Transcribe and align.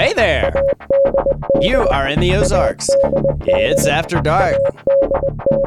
Hey 0.00 0.14
there! 0.14 0.50
You 1.60 1.86
are 1.88 2.08
in 2.08 2.20
the 2.20 2.34
Ozarks. 2.34 2.88
It's 3.42 3.86
After 3.86 4.22
Dark. 4.22 4.56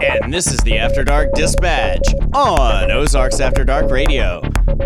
And 0.02 0.34
this 0.34 0.48
is 0.48 0.58
the 0.62 0.80
After 0.80 1.04
Dark 1.04 1.34
Dispatch 1.36 2.02
on 2.34 2.90
Ozarks 2.90 3.40
After 3.40 3.64
Dark 3.64 3.92
Radio. 3.92 4.42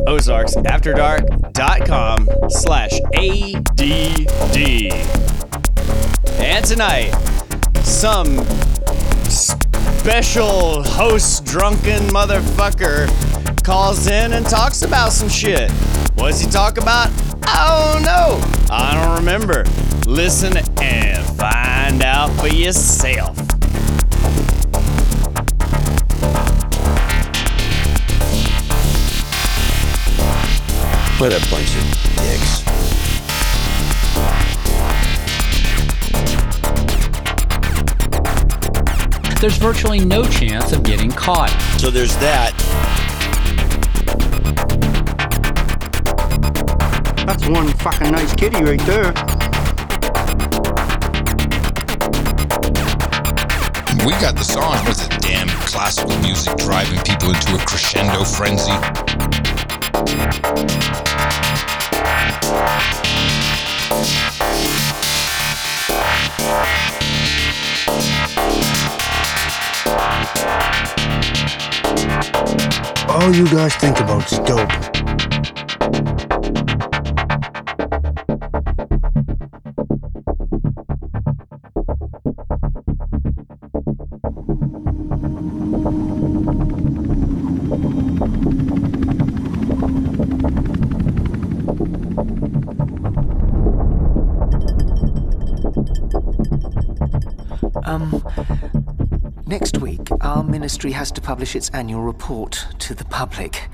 OzarksAfterDark.com 0.05 2.27
slash 2.49 2.99
ADD. 3.15 3.79
And 6.41 6.65
tonight, 6.65 7.11
some 7.83 8.43
special 9.29 10.83
host 10.83 11.45
drunken 11.45 12.03
motherfucker 12.09 13.07
calls 13.63 14.07
in 14.07 14.33
and 14.33 14.45
talks 14.45 14.81
about 14.81 15.13
some 15.13 15.29
shit. 15.29 15.71
What 16.15 16.31
does 16.31 16.41
he 16.41 16.51
talk 16.51 16.77
about? 16.77 17.09
I 17.43 17.93
don't 17.93 18.03
know. 18.03 18.41
I 18.79 18.93
don't 18.93 19.17
remember. 19.17 19.63
Listen 20.05 20.55
and 20.81 21.25
find 21.35 22.03
out 22.03 22.29
for 22.39 22.47
yourself. 22.47 23.35
What 31.19 31.33
a 31.33 31.39
bunch 31.49 31.75
of 31.75 31.83
dicks. 32.17 32.61
There's 39.41 39.57
virtually 39.57 40.05
no 40.05 40.23
chance 40.23 40.71
of 40.71 40.83
getting 40.83 41.11
caught. 41.11 41.49
So 41.79 41.89
there's 41.89 42.15
that. 42.17 42.53
That's 47.47 47.59
one 47.59 47.73
fucking 47.77 48.11
nice 48.11 48.35
kitty 48.35 48.61
right 48.61 48.79
there. 48.81 49.13
We 54.05 54.11
got 54.19 54.35
the 54.35 54.43
song. 54.43 54.85
with 54.85 55.01
it 55.05 55.21
damn 55.21 55.47
classical 55.65 56.17
music 56.19 56.57
driving 56.57 56.99
people 57.03 57.29
into 57.29 57.55
a 57.55 57.59
crescendo 57.59 58.25
frenzy? 58.25 58.71
All 73.09 73.33
you 73.33 73.45
guys 73.45 73.73
think 73.75 73.99
about 74.01 74.29
is 74.31 74.39
dope. 74.39 74.96
Has 101.07 101.11
to 101.13 101.21
publish 101.21 101.55
its 101.55 101.69
annual 101.69 102.01
report 102.01 102.67
to 102.79 102.93
the 102.93 103.05
public. 103.05 103.69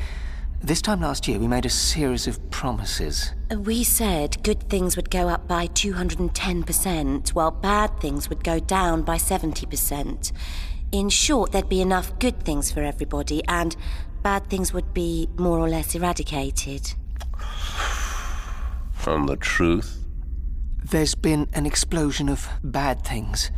This 0.62 0.84
time 0.84 1.02
last 1.02 1.28
year, 1.28 1.40
we 1.40 1.48
made 1.48 1.66
a 1.66 1.70
series 1.70 2.28
of 2.28 2.38
promises. 2.52 3.34
We 3.58 3.84
said 3.84 4.44
good 4.44 4.70
things 4.70 4.96
would 4.96 5.10
go 5.10 5.30
up 5.30 5.48
by 5.48 5.66
210%, 5.66 7.30
while 7.30 7.50
bad 7.50 8.00
things 8.00 8.30
would 8.30 8.44
go 8.44 8.60
down 8.60 9.02
by 9.02 9.16
70%. 9.16 10.32
In 10.92 11.10
short, 11.10 11.52
there'd 11.52 11.68
be 11.68 11.82
enough 11.82 12.20
good 12.20 12.44
things 12.44 12.72
for 12.72 12.84
everybody, 12.84 13.42
and 13.48 13.76
bad 14.22 14.48
things 14.52 14.72
would 14.72 14.94
be 14.94 15.28
more 15.36 15.58
or 15.58 15.68
less 15.68 15.96
eradicated. 15.96 16.94
And 19.08 19.28
the 19.28 19.38
truth? 19.38 20.06
There's 20.84 21.16
been 21.16 21.50
an 21.54 21.66
explosion 21.66 22.30
of 22.30 22.48
bad 22.64 23.04
things, 23.04 23.50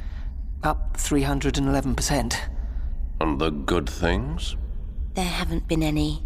up 0.64 0.96
311%. 0.96 2.55
And 3.20 3.40
the 3.40 3.50
good 3.50 3.90
things? 3.90 4.56
There 5.14 5.26
haven't 5.26 5.68
been 5.68 5.84
any. 5.84 6.24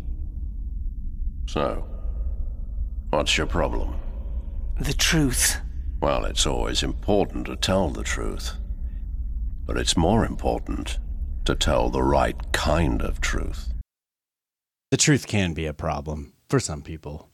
So, 1.47 1.85
what's 3.09 3.37
your 3.37 3.47
problem? 3.47 3.95
The 4.79 4.93
truth. 4.93 5.57
Well, 6.01 6.25
it's 6.25 6.47
always 6.47 6.81
important 6.81 7.45
to 7.47 7.55
tell 7.55 7.89
the 7.89 8.03
truth. 8.03 8.53
But 9.65 9.77
it's 9.77 9.97
more 9.97 10.25
important 10.25 10.97
to 11.45 11.55
tell 11.55 11.89
the 11.89 12.03
right 12.03 12.35
kind 12.51 13.01
of 13.01 13.21
truth. 13.21 13.73
The 14.91 14.97
truth 14.97 15.27
can 15.27 15.53
be 15.53 15.67
a 15.67 15.73
problem 15.73 16.33
for 16.47 16.59
some 16.59 16.81
people. 16.81 17.29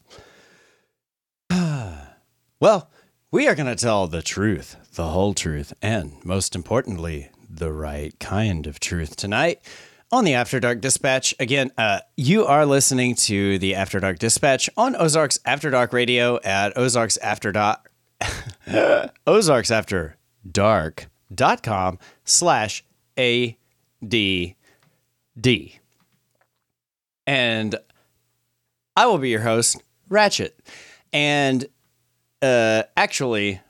well, 2.59 2.89
we 3.31 3.47
are 3.47 3.55
going 3.55 3.67
to 3.67 3.75
tell 3.75 4.07
the 4.07 4.21
truth, 4.21 4.75
the 4.95 5.07
whole 5.07 5.33
truth, 5.33 5.73
and 5.81 6.13
most 6.25 6.55
importantly, 6.55 7.29
the 7.55 7.71
right 7.71 8.17
kind 8.19 8.67
of 8.67 8.79
truth 8.79 9.16
tonight 9.16 9.61
on 10.11 10.23
the 10.25 10.33
After 10.33 10.59
Dark 10.59 10.81
Dispatch. 10.81 11.33
Again, 11.39 11.71
uh, 11.77 11.99
you 12.17 12.45
are 12.45 12.66
listening 12.66 13.16
to 13.16 13.57
the 13.59 13.75
After 13.75 13.99
Dark 13.99 14.19
Dispatch 14.19 14.69
on 14.77 14.95
Ozarks 14.95 15.39
After 15.45 15.69
Dark 15.69 15.94
Radio 15.94 16.39
at 16.44 16.77
Ozarks 16.77 17.17
After 17.17 17.51
Dark. 17.51 17.91
Ozarks 19.27 19.71
After 19.71 20.17
Dark.com 20.49 21.99
slash 22.23 22.83
ADD. 23.17 23.55
And 27.27 27.75
I 28.95 29.05
will 29.07 29.17
be 29.17 29.29
your 29.29 29.41
host, 29.41 29.81
Ratchet. 30.09 30.59
And 31.11 31.65
uh, 32.41 32.83
actually, 32.95 33.61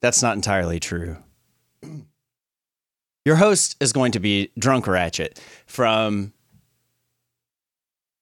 that's 0.00 0.22
not 0.22 0.34
entirely 0.36 0.80
true. 0.80 1.18
Your 3.26 3.34
host 3.34 3.74
is 3.80 3.92
going 3.92 4.12
to 4.12 4.20
be 4.20 4.52
Drunk 4.56 4.86
Ratchet 4.86 5.40
from 5.66 6.32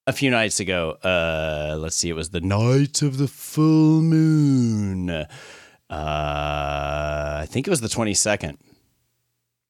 a 0.07 0.15
few 0.15 0.31
nights 0.31 0.61
ago. 0.61 0.93
Uh, 1.05 1.77
let's 1.79 1.95
see, 1.95 2.09
it 2.09 2.15
was 2.15 2.31
the 2.31 2.41
night 2.41 3.03
of 3.03 3.19
the 3.19 3.29
full 3.29 4.01
moon. 4.01 5.11
Uh, 5.11 5.27
I 5.91 7.45
think 7.51 7.67
it 7.67 7.71
was 7.71 7.83
the 7.83 7.89
22nd. 7.89 8.57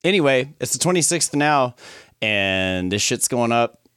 Anyway, 0.04 0.54
it's 0.60 0.72
the 0.72 0.78
26th 0.78 1.34
now, 1.34 1.74
and 2.22 2.92
this 2.92 3.02
shit's 3.02 3.26
going 3.26 3.50
up 3.50 3.88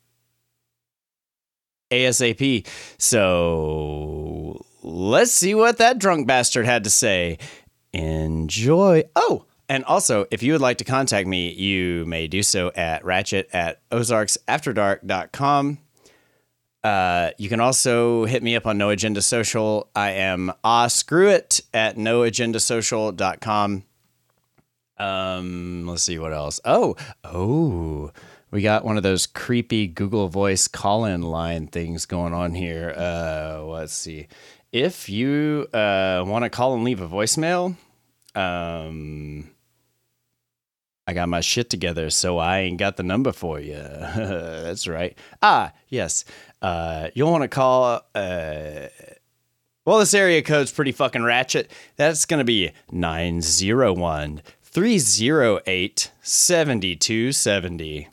ASAP. 1.91 2.65
So 2.97 4.65
let's 4.81 5.33
see 5.33 5.53
what 5.53 5.77
that 5.77 5.99
drunk 5.99 6.25
bastard 6.25 6.65
had 6.65 6.83
to 6.85 6.89
say. 6.89 7.37
Enjoy. 7.93 9.03
Oh, 9.15 9.45
and 9.69 9.83
also, 9.83 10.25
if 10.31 10.41
you 10.43 10.53
would 10.53 10.61
like 10.61 10.77
to 10.77 10.85
contact 10.85 11.27
me, 11.27 11.51
you 11.51 12.05
may 12.05 12.27
do 12.27 12.41
so 12.41 12.71
at 12.75 13.03
ratchet 13.03 13.49
at 13.51 13.87
ozarksafterdark.com. 13.89 15.79
Uh, 16.83 17.31
you 17.37 17.49
can 17.49 17.59
also 17.59 18.23
hit 18.25 18.41
me 18.41 18.55
up 18.55 18.65
on 18.65 18.77
No 18.77 18.89
Agenda 18.89 19.21
Social. 19.21 19.89
I 19.93 20.11
am 20.11 20.53
ah 20.63 20.87
screw 20.87 21.27
it 21.27 21.61
at 21.73 21.97
noagendasocial.com. 21.97 23.83
Um, 24.99 25.85
let's 25.85 26.03
see 26.03 26.17
what 26.17 26.33
else. 26.33 26.61
Oh, 26.63 26.95
oh, 27.25 28.11
we 28.51 28.61
got 28.61 28.85
one 28.85 28.95
of 28.95 29.03
those 29.03 29.27
creepy 29.27 29.87
Google 29.87 30.29
Voice 30.29 30.69
call-in 30.69 31.21
line 31.21 31.67
things 31.67 32.05
going 32.05 32.33
on 32.33 32.53
here. 32.53 32.93
Uh, 32.97 33.63
let's 33.63 33.93
see. 33.93 34.27
If 34.71 35.09
you 35.09 35.67
uh, 35.73 36.23
want 36.25 36.45
to 36.45 36.49
call 36.49 36.73
and 36.73 36.83
leave 36.83 37.01
a 37.01 37.07
voicemail, 37.07 37.75
um, 38.33 39.49
I 41.07 41.13
got 41.13 41.29
my 41.29 41.39
shit 41.39 41.69
together, 41.69 42.09
so 42.09 42.37
I 42.37 42.59
ain't 42.59 42.77
got 42.77 42.97
the 42.97 43.03
number 43.03 43.31
for 43.31 43.61
you. 43.61 43.75
That's 43.79 44.87
right. 44.87 45.17
Ah, 45.41 45.71
yes. 45.87 46.25
Uh, 46.61 47.07
you'll 47.13 47.31
want 47.31 47.43
to 47.43 47.47
call. 47.47 48.01
Uh, 48.13 48.87
well, 49.85 49.99
this 49.99 50.13
area 50.13 50.41
code's 50.41 50.73
pretty 50.73 50.91
fucking 50.91 51.23
ratchet. 51.23 51.71
That's 51.95 52.25
going 52.25 52.39
to 52.39 52.43
be 52.43 52.71
901 52.91 54.41
308 54.61 56.11
7270. 56.21 58.09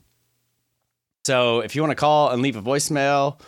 So 1.24 1.60
if 1.60 1.74
you 1.74 1.82
want 1.82 1.90
to 1.90 1.96
call 1.96 2.30
and 2.30 2.42
leave 2.42 2.54
a 2.54 2.62
voicemail 2.62 3.40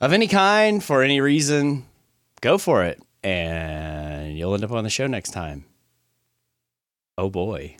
of 0.00 0.14
any 0.14 0.26
kind 0.26 0.82
for 0.82 1.02
any 1.02 1.20
reason, 1.20 1.84
go 2.40 2.56
for 2.56 2.82
it. 2.82 3.02
And 3.22 4.38
you'll 4.38 4.54
end 4.54 4.64
up 4.64 4.72
on 4.72 4.84
the 4.84 4.90
show 4.90 5.06
next 5.06 5.32
time. 5.32 5.66
Oh 7.18 7.28
boy. 7.28 7.76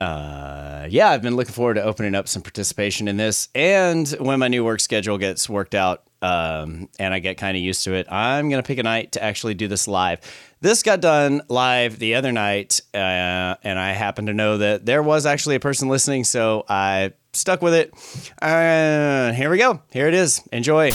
Uh, 0.00 0.86
yeah, 0.88 1.10
I've 1.10 1.22
been 1.22 1.34
looking 1.34 1.54
forward 1.54 1.74
to 1.74 1.82
opening 1.82 2.14
up 2.14 2.28
some 2.28 2.42
participation 2.42 3.08
in 3.08 3.16
this. 3.16 3.48
And 3.54 4.08
when 4.20 4.38
my 4.38 4.48
new 4.48 4.64
work 4.64 4.80
schedule 4.80 5.18
gets 5.18 5.48
worked 5.48 5.74
out, 5.74 6.04
um, 6.22 6.88
and 6.98 7.12
I 7.12 7.18
get 7.18 7.36
kind 7.36 7.56
of 7.56 7.62
used 7.62 7.84
to 7.84 7.94
it, 7.94 8.10
I'm 8.10 8.48
gonna 8.48 8.62
pick 8.62 8.78
a 8.78 8.82
night 8.82 9.12
to 9.12 9.22
actually 9.22 9.54
do 9.54 9.66
this 9.66 9.88
live. 9.88 10.20
This 10.60 10.82
got 10.82 11.00
done 11.00 11.42
live 11.48 11.98
the 11.98 12.14
other 12.14 12.32
night, 12.32 12.80
uh, 12.94 13.56
and 13.62 13.78
I 13.78 13.92
happen 13.92 14.26
to 14.26 14.34
know 14.34 14.58
that 14.58 14.86
there 14.86 15.02
was 15.02 15.26
actually 15.26 15.56
a 15.56 15.60
person 15.60 15.88
listening, 15.88 16.24
so 16.24 16.64
I 16.68 17.12
stuck 17.32 17.60
with 17.60 17.74
it. 17.74 17.92
Uh, 18.40 19.32
here 19.32 19.50
we 19.50 19.58
go. 19.58 19.82
Here 19.92 20.06
it 20.08 20.14
is. 20.14 20.40
Enjoy. 20.52 20.92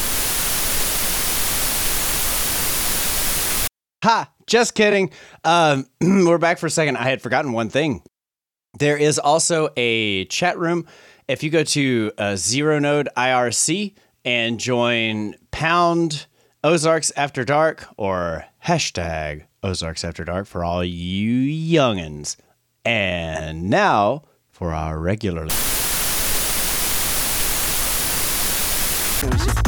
Ha! 4.03 4.29
Just 4.47 4.75
kidding. 4.75 5.11
Um, 5.45 5.87
we're 6.01 6.37
back 6.37 6.57
for 6.57 6.67
a 6.67 6.69
second. 6.69 6.97
I 6.97 7.03
had 7.03 7.21
forgotten 7.21 7.53
one 7.53 7.69
thing. 7.69 8.01
There 8.79 8.97
is 8.97 9.19
also 9.19 9.69
a 9.77 10.25
chat 10.25 10.57
room. 10.57 10.87
If 11.27 11.43
you 11.43 11.51
go 11.51 11.63
to 11.63 12.11
uh, 12.17 12.33
Zeronode 12.33 13.07
IRC 13.15 13.93
and 14.25 14.59
join 14.59 15.35
pound 15.51 16.25
Ozarks 16.63 17.11
After 17.15 17.45
Dark 17.45 17.85
or 17.97 18.45
hashtag 18.65 19.43
Ozarks 19.61 20.03
After 20.03 20.25
Dark 20.25 20.47
for 20.47 20.63
all 20.63 20.83
you 20.83 21.77
youngins. 21.77 22.35
And 22.83 23.69
now 23.69 24.23
for 24.49 24.73
our 24.73 24.99
regular. 24.99 25.47
Series 29.19 29.47
of. 29.47 29.63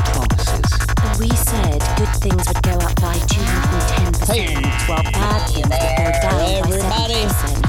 We 1.20 1.30
said 1.30 1.80
good 1.98 2.10
things 2.20 2.48
would 2.48 2.62
go 2.64 2.72
up 2.72 2.96
by 3.00 3.14
210%, 3.16 4.90
while 4.90 5.04
bad 5.04 5.48
things 5.48 5.70
would 5.70 5.70
go 5.70 6.12
down 6.22 6.90
by 6.90 7.06
70%. 7.30 7.65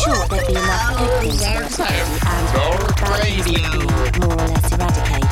In 0.00 0.14
short, 0.14 0.30
there'd 0.30 0.46
be 0.46 0.52
enough 0.54 0.96
good 0.96 1.20
things 1.20 1.42
for 1.76 1.82
everybody, 1.82 2.00
and 2.00 2.96
bad 2.96 3.44
things 3.44 3.68
would 3.76 4.12
be 4.14 4.20
more 4.20 4.32
or 4.32 4.48
less 4.48 4.72
eradicated. 4.72 5.28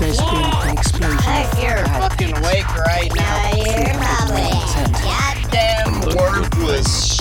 There's 0.00 0.20
been 0.20 0.44
an 0.44 0.78
explosion. 0.78 1.18
Of 1.18 1.50
bad 1.58 1.86
fucking 1.98 2.36
awake 2.36 2.70
right 2.76 3.10
now. 3.16 3.50
content. 3.98 4.92
Goddamn 5.02 6.00
worthless. 6.16 7.18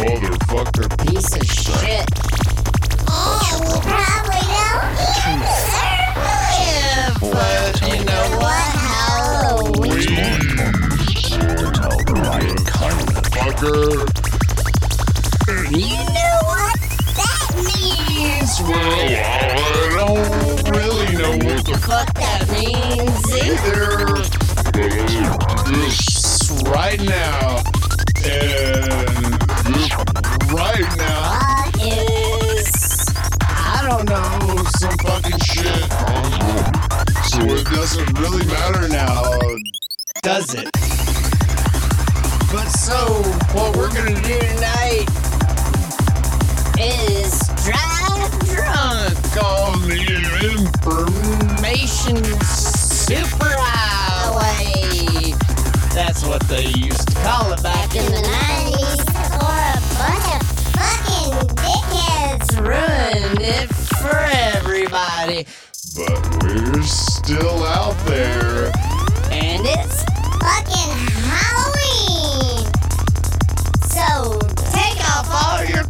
motherfucker. 0.00 0.88
Piece 1.06 1.36
of 1.36 1.44
shit. 1.44 2.08
Yeah, 3.84 4.51
of 13.64 14.08
You 15.70 15.96
know 15.96 16.38
what 16.50 16.78
that 17.18 17.48
means? 17.56 18.60
Well, 18.60 18.98
I 19.12 19.94
don't 19.96 20.70
really 20.76 21.10
know 21.16 21.32
what 21.46 21.64
the 21.64 21.78
Fuck 21.78 22.12
that 22.14 22.48
means 22.50 23.22
either. 23.42 24.18
this 25.70 26.62
right 26.68 27.00
now. 27.02 27.62
And 28.24 29.34
this 29.74 29.90
right 30.52 30.90
now 30.96 31.40
Is 31.84 33.06
I 33.42 33.86
don't 33.88 34.08
know. 34.08 34.64
some 34.78 34.96
fucking 34.98 35.38
shit. 35.40 35.90
So 37.30 37.40
it 37.54 37.64
doesn't 37.66 38.18
really 38.18 38.44
matter 38.46 38.88
now, 38.88 39.22
Does 40.22 40.54
it? 40.54 40.68
But 42.52 42.68
so 42.68 43.06
what 43.54 43.74
we're 43.78 43.88
gonna 43.94 44.20
do 44.20 44.38
tonight 44.38 45.06
is 46.78 47.38
drive 47.64 48.30
drunk 48.44 49.16
on 49.42 49.80
the 49.88 50.04
information 50.52 52.16
superhighway. 52.44 55.32
That's 55.94 56.26
what 56.26 56.42
they 56.42 56.66
used 56.66 57.08
to 57.08 57.14
call 57.20 57.50
it 57.54 57.62
back 57.62 57.96
in 57.96 58.04
the 58.04 58.20
90s. 58.20 59.00
Or 59.40 59.56
a 59.72 59.80
bunch 59.96 60.28
of 60.36 60.42
fucking 60.76 61.56
dickheads. 61.56 62.52
Ruined 62.60 63.40
it 63.40 63.72
for 63.72 64.18
everybody. 64.30 65.46
but 65.96 66.42
we're 66.42 66.82
still 66.82 67.64
out 67.64 67.96
there. 68.06 68.72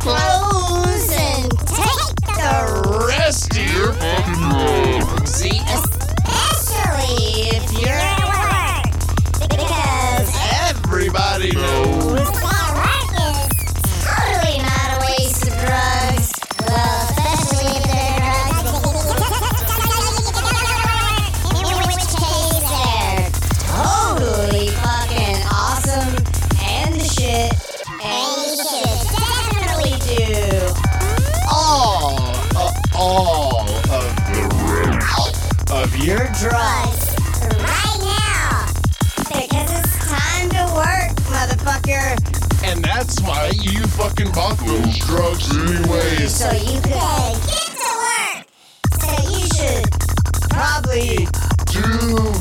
All 0.07 0.52
drugs 36.43 37.15
right 37.63 37.99
now. 38.03 38.67
Because 39.31 39.71
it's 39.79 39.95
time 40.11 40.49
to 40.51 40.65
work, 40.75 41.15
motherfucker. 41.31 42.19
And 42.65 42.85
that's 42.85 43.21
why 43.23 43.53
you 43.61 43.81
fucking 43.87 44.33
bought 44.33 44.59
those 44.59 44.99
drugs 45.07 45.51
anyways. 45.57 46.35
So 46.35 46.51
you 46.51 46.81
can 46.81 47.39
get 47.47 47.71
to 47.79 47.93
work. 48.03 48.47
So 49.01 49.11
you 49.31 49.47
should 49.55 49.87
probably 50.51 51.27
Do 51.71 52.33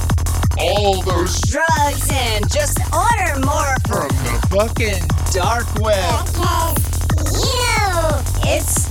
all 0.59 1.01
those 1.03 1.39
drugs 1.41 2.09
and 2.11 2.49
just 2.51 2.79
order 2.91 3.39
more 3.45 3.75
from 3.87 4.07
the 4.25 4.47
fucking 4.49 5.01
dark 5.31 5.67
web. 5.79 6.25
because 6.25 7.45
you 7.45 7.53
know 7.69 8.21
It's 8.45 8.89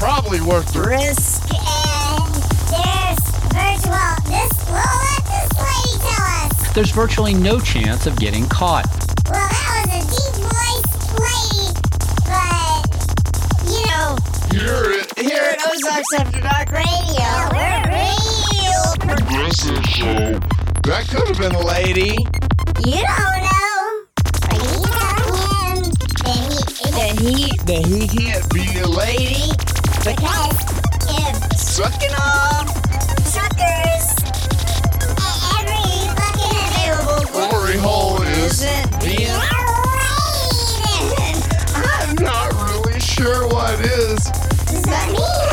probably 0.00 0.40
worth 0.40 0.72
the 0.72 0.80
risk. 0.82 1.42
and 1.54 2.34
there's 2.70 3.20
virtual. 3.52 4.21
This 4.32 4.52
we'll 4.66 4.80
let 4.80 5.24
this 5.28 5.52
lady 5.60 5.94
tell 6.00 6.26
us. 6.42 6.72
There's 6.74 6.90
virtually 6.90 7.34
no 7.34 7.60
chance 7.60 8.06
of 8.06 8.16
getting 8.16 8.46
caught. 8.48 8.86
Well, 9.30 9.48
that 9.48 9.72
was 9.76 9.92
a 9.92 10.02
deep 10.08 10.34
voiced 10.48 11.12
lady, 11.20 11.68
but 12.26 12.80
you 13.68 13.84
know, 13.86 14.16
Hear 14.50 15.00
it. 15.00 15.06
Here 15.18 15.42
at 15.52 15.60
Ozarks 15.70 16.12
After 16.18 16.40
Dark 16.40 16.70
radio. 16.72 17.28
We're 17.52 17.84
real. 17.92 18.84
Progressive 19.00 19.84
show. 19.84 20.40
That 20.84 21.06
could 21.08 21.28
have 21.28 21.38
been 21.38 21.54
a 21.54 21.64
lady. 21.64 22.16
You 22.84 23.04
don't 23.04 23.42
know. 23.46 24.04
But 24.48 24.58
you 24.58 24.80
tell 24.82 25.36
him 25.36 25.76
that 26.24 26.32
he 26.40 26.90
that 26.90 27.12
he 27.20 27.56
that 27.68 27.84
he 27.86 28.08
can't 28.08 28.44
Be 28.52 28.64
a 28.80 28.86
lady. 28.88 29.52
because 30.02 30.58
if 31.08 31.58
sucking 31.58 32.14
off 32.18 32.81
hole 37.82 38.22
is 38.22 38.62
isn't 38.62 39.00
being 39.00 39.28
Raiden. 40.78 41.36
I'm 41.74 42.14
not 42.22 42.52
really 42.70 43.00
sure 43.00 43.48
what 43.48 43.80
is. 43.80 44.24
Does 44.66 44.82
that 44.82 45.08
mean 45.12 45.52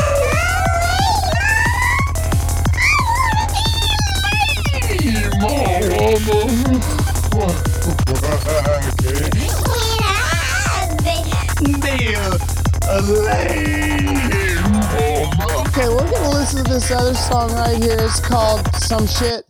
Okay, 15.68 15.88
we're 15.88 16.10
gonna 16.10 16.30
listen 16.30 16.64
to 16.64 16.70
this 16.70 16.90
other 16.90 17.14
song 17.14 17.52
right 17.52 17.76
here. 17.82 17.96
It's 18.00 18.20
called 18.20 18.66
Some 18.74 19.06
Shit. 19.06 19.49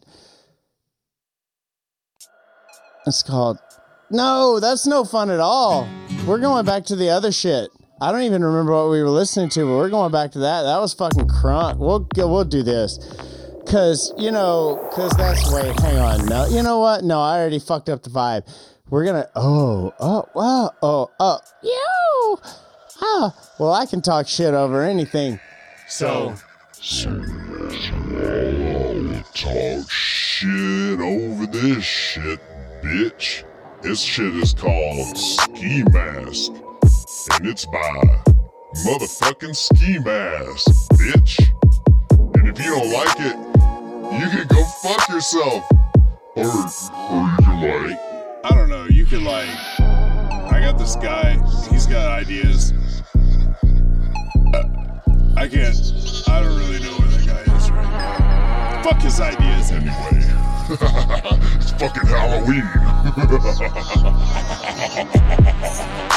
It's 3.10 3.24
called. 3.24 3.58
No, 4.08 4.60
that's 4.60 4.86
no 4.86 5.04
fun 5.04 5.30
at 5.30 5.40
all. 5.40 5.88
We're 6.28 6.38
going 6.38 6.64
back 6.64 6.84
to 6.86 6.96
the 6.96 7.10
other 7.10 7.32
shit. 7.32 7.68
I 8.00 8.12
don't 8.12 8.22
even 8.22 8.44
remember 8.44 8.72
what 8.72 8.88
we 8.88 9.02
were 9.02 9.10
listening 9.10 9.48
to, 9.50 9.64
but 9.64 9.76
we're 9.76 9.90
going 9.90 10.12
back 10.12 10.30
to 10.32 10.38
that. 10.38 10.62
That 10.62 10.78
was 10.78 10.94
fucking 10.94 11.26
crunk. 11.26 11.78
We'll 11.78 12.06
we'll 12.16 12.44
do 12.44 12.62
this. 12.62 12.98
Cause 13.66 14.14
you 14.16 14.30
know, 14.30 14.88
cause 14.92 15.10
that's 15.16 15.52
wait, 15.52 15.78
hang 15.80 15.98
on. 15.98 16.26
No, 16.26 16.46
you 16.46 16.62
know 16.62 16.78
what? 16.78 17.02
No, 17.02 17.20
I 17.20 17.40
already 17.40 17.58
fucked 17.58 17.88
up 17.88 18.04
the 18.04 18.10
vibe. 18.10 18.48
We're 18.88 19.04
gonna. 19.04 19.28
Oh, 19.34 19.92
oh, 19.98 20.24
wow. 20.32 20.70
Oh, 20.80 21.10
oh. 21.18 21.38
Yo, 21.62 22.38
Ah, 23.02 23.34
well, 23.58 23.72
I 23.72 23.86
can 23.86 24.02
talk 24.02 24.28
shit 24.28 24.54
over 24.54 24.82
anything. 24.82 25.40
So, 25.88 26.34
Talk 29.34 29.90
shit 29.90 31.00
over 31.00 31.46
this 31.46 31.84
shit, 31.84 32.40
bitch. 32.82 33.44
This 33.82 34.00
shit 34.00 34.34
is 34.36 34.54
called 34.54 35.16
Ski 35.16 35.82
Mask. 35.90 36.52
And 37.32 37.46
it's 37.46 37.66
by 37.66 38.22
motherfucking 38.84 39.54
Ski 39.54 39.98
Mask, 39.98 40.70
bitch. 40.92 41.38
And 42.36 42.48
if 42.48 42.58
you 42.58 42.74
don't 42.74 42.92
like 42.92 43.20
it, 43.20 43.36
you 44.20 44.28
can 44.30 44.46
go 44.48 44.64
fuck 44.82 45.08
yourself. 45.08 45.64
Or, 46.36 46.44
or 46.44 46.46
you 46.46 47.36
can 47.38 47.88
like, 47.88 48.00
I 48.44 48.54
don't 48.54 48.68
know. 48.68 48.86
You 48.86 49.04
can 49.06 49.24
like. 49.24 49.48
I 49.80 50.60
got 50.60 50.78
this 50.78 50.96
guy. 50.96 51.34
He's 51.70 51.86
got 51.86 52.10
ideas. 52.10 52.72
I 55.36 55.48
can't. 55.48 55.76
I 56.28 56.40
don't 56.40 56.58
really 56.58 56.80
know 56.80 56.92
where 56.98 57.08
that 57.08 57.24
guy 57.26 57.56
is 57.56 57.70
right 57.70 57.90
now. 57.90 58.82
Fuck 58.82 59.00
his 59.02 59.20
ideas 59.20 59.70
anyway. 59.70 60.49
it's 60.72 61.72
fucking 61.72 62.06
Halloween. 62.06 62.62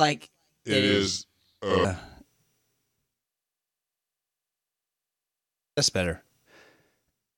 like 0.00 0.30
It 0.64 0.72
is. 0.84 1.26
Uh, 1.62 1.94
That's 5.76 5.90
better. 5.90 6.22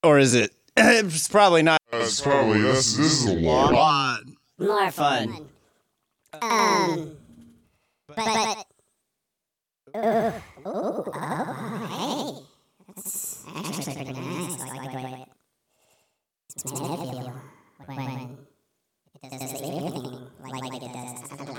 Or 0.03 0.17
is 0.19 0.33
it? 0.33 0.51
It's 0.75 1.27
probably 1.27 1.61
not. 1.61 1.79
It's 1.91 2.19
probably 2.19 2.61
this. 2.61 2.97
This 2.97 3.23
is 3.23 3.25
a 3.27 3.33
lot. 3.35 4.23
More 4.57 4.91
fun. 4.91 5.47
Um. 6.41 7.15
But. 8.07 8.65
but 9.93 9.95
ooh, 9.95 10.69
ooh, 10.69 11.03
oh, 11.15 11.87
hey. 11.91 12.43
That's 12.87 13.45
actually 13.55 13.95
pretty 13.95 14.13
nice. 14.13 14.61
I 14.61 14.73
like 14.75 14.91
the 14.91 14.97
way 14.97 15.25
it 16.55 16.65
makes 16.65 16.77
my 16.77 16.87
head 16.87 16.99
feel 16.99 17.29
when 17.85 17.99
it 19.23 19.39
does 19.39 19.51
the 19.53 19.59
ear 19.63 19.89
thing 19.91 20.27
like, 20.41 20.71
like 20.71 20.83
it 20.83 20.93
does. 20.93 21.52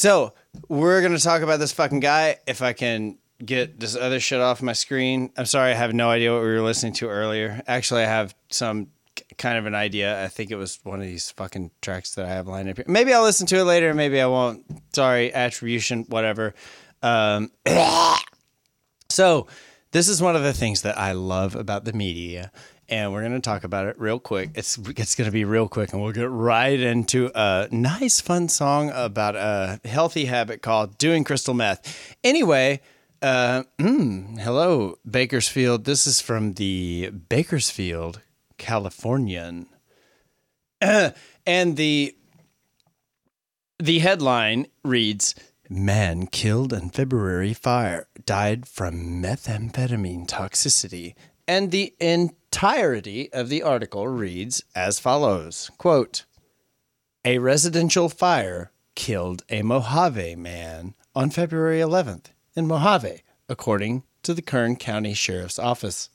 So 0.00 0.32
we're 0.66 1.02
gonna 1.02 1.18
talk 1.18 1.42
about 1.42 1.60
this 1.60 1.72
fucking 1.72 2.00
guy. 2.00 2.38
If 2.46 2.62
I 2.62 2.72
can 2.72 3.18
get 3.44 3.78
this 3.78 3.94
other 3.94 4.18
shit 4.18 4.40
off 4.40 4.62
my 4.62 4.72
screen. 4.72 5.30
I'm 5.36 5.44
sorry, 5.44 5.72
I 5.72 5.74
have 5.74 5.92
no 5.92 6.08
idea 6.08 6.32
what 6.32 6.40
we 6.40 6.48
were 6.48 6.62
listening 6.62 6.94
to 6.94 7.08
earlier. 7.10 7.62
Actually, 7.66 8.04
I 8.04 8.06
have 8.06 8.34
some 8.50 8.86
kind 9.36 9.58
of 9.58 9.66
an 9.66 9.74
idea. 9.74 10.24
I 10.24 10.28
think 10.28 10.50
it 10.50 10.56
was 10.56 10.80
one 10.84 11.00
of 11.00 11.06
these 11.06 11.30
fucking 11.32 11.70
tracks 11.82 12.14
that 12.14 12.24
I 12.24 12.30
have 12.30 12.48
lined 12.48 12.70
up 12.70 12.76
here. 12.76 12.86
Maybe 12.88 13.12
I'll 13.12 13.22
listen 13.22 13.46
to 13.48 13.58
it 13.58 13.64
later. 13.64 13.92
Maybe 13.92 14.22
I 14.22 14.26
won't. 14.26 14.64
Sorry, 14.94 15.34
attribution, 15.34 16.04
whatever. 16.08 16.54
Um, 17.02 17.50
so 19.10 19.48
this 19.90 20.08
is 20.08 20.22
one 20.22 20.34
of 20.34 20.42
the 20.42 20.54
things 20.54 20.80
that 20.80 20.96
I 20.96 21.12
love 21.12 21.54
about 21.54 21.84
the 21.84 21.92
media, 21.92 22.52
and 22.90 23.12
we're 23.12 23.20
going 23.20 23.32
to 23.32 23.40
talk 23.40 23.64
about 23.64 23.86
it 23.86 23.98
real 23.98 24.18
quick. 24.18 24.50
It's 24.54 24.76
it's 24.76 25.14
going 25.14 25.26
to 25.26 25.32
be 25.32 25.44
real 25.44 25.68
quick, 25.68 25.92
and 25.92 26.02
we'll 26.02 26.12
get 26.12 26.28
right 26.28 26.78
into 26.78 27.30
a 27.34 27.68
nice, 27.70 28.20
fun 28.20 28.48
song 28.48 28.90
about 28.92 29.36
a 29.36 29.80
healthy 29.84 30.26
habit 30.26 30.60
called 30.60 30.98
doing 30.98 31.24
crystal 31.24 31.54
meth. 31.54 32.16
Anyway, 32.24 32.80
uh, 33.22 33.62
mm, 33.78 34.38
hello, 34.40 34.96
Bakersfield. 35.08 35.84
This 35.84 36.06
is 36.06 36.20
from 36.20 36.54
the 36.54 37.10
Bakersfield 37.10 38.20
Californian, 38.58 39.66
and 40.80 41.14
the 41.46 42.16
the 43.78 44.00
headline 44.00 44.66
reads 44.84 45.34
Man 45.68 46.26
killed 46.26 46.72
in 46.72 46.90
February 46.90 47.54
fire 47.54 48.08
died 48.26 48.66
from 48.66 49.22
methamphetamine 49.22 50.26
toxicity. 50.26 51.14
And 51.46 51.70
the 51.70 51.94
entirety 52.52 53.32
of 53.32 53.48
the 53.48 53.62
article 53.62 54.08
reads 54.08 54.64
as 54.74 54.98
follows 54.98 55.70
quote, 55.78 56.24
A 57.24 57.38
residential 57.38 58.08
fire 58.08 58.72
killed 58.96 59.44
a 59.48 59.62
Mojave 59.62 60.34
man 60.34 60.94
on 61.14 61.30
February 61.30 61.78
11th 61.78 62.26
in 62.56 62.66
Mojave, 62.66 63.22
according 63.48 64.02
to 64.24 64.34
the 64.34 64.42
Kern 64.42 64.74
County 64.74 65.14
Sheriff's 65.14 65.60
Office. 65.60 66.10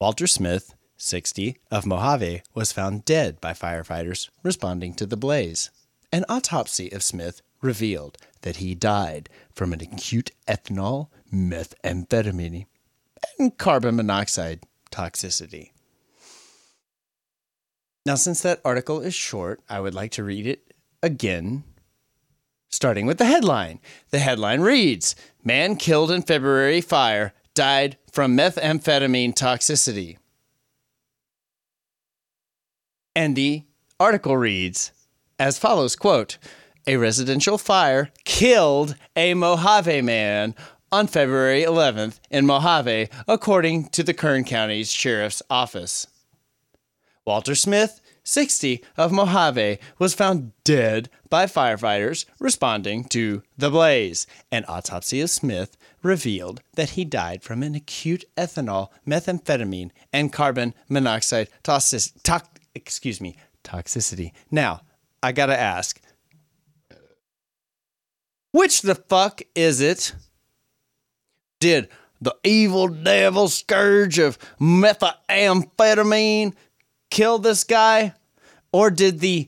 Walter 0.00 0.28
Smith, 0.28 0.72
60, 0.96 1.58
of 1.72 1.84
Mojave, 1.84 2.42
was 2.54 2.72
found 2.72 3.04
dead 3.04 3.40
by 3.40 3.52
firefighters 3.52 4.28
responding 4.44 4.94
to 4.94 5.04
the 5.04 5.16
blaze. 5.16 5.70
An 6.12 6.24
autopsy 6.28 6.92
of 6.92 7.02
Smith 7.02 7.42
revealed 7.60 8.18
that 8.42 8.56
he 8.56 8.76
died 8.76 9.28
from 9.52 9.72
an 9.72 9.80
acute 9.80 10.30
ethanol, 10.46 11.08
methamphetamine, 11.34 12.66
and 13.38 13.56
carbon 13.56 13.96
monoxide 13.96 14.60
toxicity. 14.90 15.70
Now, 18.04 18.16
since 18.16 18.40
that 18.42 18.60
article 18.64 19.00
is 19.00 19.14
short, 19.14 19.60
I 19.68 19.80
would 19.80 19.94
like 19.94 20.10
to 20.12 20.24
read 20.24 20.46
it 20.46 20.74
again, 21.02 21.64
starting 22.68 23.06
with 23.06 23.18
the 23.18 23.26
headline. 23.26 23.80
The 24.10 24.18
headline 24.18 24.60
reads 24.60 25.14
Man 25.44 25.76
killed 25.76 26.10
in 26.10 26.22
February 26.22 26.80
fire 26.80 27.32
died 27.54 27.98
from 28.10 28.36
methamphetamine 28.36 29.34
toxicity. 29.34 30.16
And 33.14 33.36
the 33.36 33.64
article 34.00 34.36
reads 34.36 34.90
as 35.38 35.58
follows 35.58 35.96
quote 35.96 36.38
a 36.86 36.96
residential 36.96 37.58
fire 37.58 38.10
killed 38.24 38.96
a 39.14 39.34
mojave 39.34 40.02
man 40.02 40.54
on 40.92 41.06
february 41.06 41.62
11th 41.62 42.20
in 42.30 42.46
mojave 42.46 43.08
according 43.26 43.88
to 43.88 44.02
the 44.02 44.14
kern 44.14 44.44
county's 44.44 44.92
sheriff's 44.92 45.42
office 45.50 46.06
walter 47.26 47.54
smith 47.54 48.00
60 48.22 48.84
of 48.96 49.10
mojave 49.10 49.78
was 49.98 50.14
found 50.14 50.52
dead 50.62 51.08
by 51.28 51.46
firefighters 51.46 52.26
responding 52.38 53.02
to 53.04 53.42
the 53.56 53.70
blaze 53.70 54.26
an 54.52 54.64
autopsy 54.68 55.20
of 55.20 55.30
smith 55.30 55.76
revealed 56.02 56.60
that 56.74 56.90
he 56.90 57.04
died 57.04 57.42
from 57.42 57.62
an 57.62 57.74
acute 57.74 58.24
ethanol 58.36 58.88
methamphetamine 59.04 59.90
and 60.12 60.32
carbon 60.32 60.74
monoxide 60.88 61.48
toxic, 61.64 62.12
tox, 62.22 62.46
excuse 62.74 63.20
me 63.20 63.36
toxicity 63.64 64.30
now 64.50 64.82
I 65.22 65.30
gotta 65.30 65.58
ask, 65.58 66.00
which 68.50 68.82
the 68.82 68.96
fuck 68.96 69.40
is 69.54 69.80
it? 69.80 70.14
Did 71.62 71.90
the 72.20 72.34
evil 72.42 72.88
devil 72.88 73.46
scourge 73.46 74.18
of 74.18 74.36
methamphetamine 74.58 76.54
kill 77.08 77.38
this 77.38 77.62
guy? 77.62 78.14
Or 78.72 78.90
did 78.90 79.20
the 79.20 79.46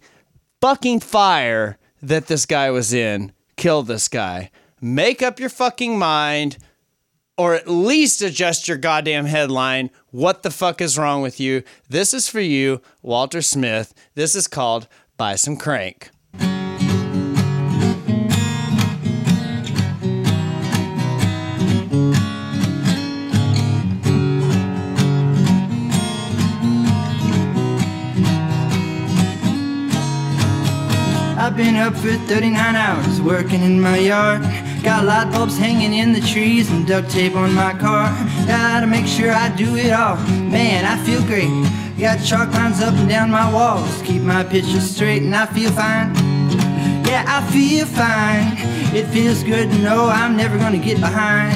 fucking 0.60 1.00
fire 1.00 1.76
that 2.00 2.28
this 2.28 2.46
guy 2.46 2.70
was 2.70 2.92
in 2.94 3.32
kill 3.56 3.82
this 3.82 4.06
guy? 4.06 4.52
Make 4.80 5.22
up 5.22 5.40
your 5.40 5.48
fucking 5.48 5.98
mind 5.98 6.58
or 7.36 7.54
at 7.54 7.66
least 7.66 8.22
adjust 8.22 8.68
your 8.68 8.76
goddamn 8.76 9.26
headline. 9.26 9.90
What 10.12 10.44
the 10.44 10.52
fuck 10.52 10.80
is 10.80 10.96
wrong 10.96 11.20
with 11.20 11.40
you? 11.40 11.64
This 11.88 12.14
is 12.14 12.28
for 12.28 12.38
you, 12.38 12.80
Walter 13.02 13.42
Smith. 13.42 13.92
This 14.14 14.36
is 14.36 14.46
called 14.46 14.86
Buy 15.16 15.34
Some 15.34 15.56
Crank. 15.56 16.10
I've 31.54 31.58
been 31.58 31.76
up 31.76 31.94
for 31.94 32.10
39 32.26 32.74
hours 32.74 33.22
working 33.22 33.62
in 33.62 33.80
my 33.80 33.96
yard. 33.96 34.42
Got 34.82 35.04
light 35.04 35.30
bulbs 35.30 35.56
hanging 35.56 35.94
in 35.94 36.12
the 36.12 36.20
trees 36.20 36.68
and 36.68 36.84
duct 36.84 37.08
tape 37.08 37.36
on 37.36 37.54
my 37.54 37.72
car. 37.74 38.08
Gotta 38.48 38.88
make 38.88 39.06
sure 39.06 39.30
I 39.30 39.54
do 39.54 39.76
it 39.76 39.92
all. 39.92 40.16
Man, 40.50 40.84
I 40.84 41.00
feel 41.04 41.22
great. 41.22 41.46
Got 41.96 42.24
chalk 42.24 42.52
lines 42.54 42.82
up 42.82 42.92
and 42.94 43.08
down 43.08 43.30
my 43.30 43.48
walls. 43.52 44.02
Keep 44.02 44.22
my 44.22 44.42
pictures 44.42 44.90
straight 44.90 45.22
and 45.22 45.32
I 45.32 45.46
feel 45.46 45.70
fine. 45.70 46.12
Yeah, 47.06 47.24
I 47.28 47.48
feel 47.52 47.86
fine. 47.86 48.54
It 48.92 49.06
feels 49.12 49.44
good 49.44 49.70
to 49.70 49.78
know 49.78 50.08
I'm 50.08 50.36
never 50.36 50.58
gonna 50.58 50.78
get 50.78 50.98
behind. 50.98 51.54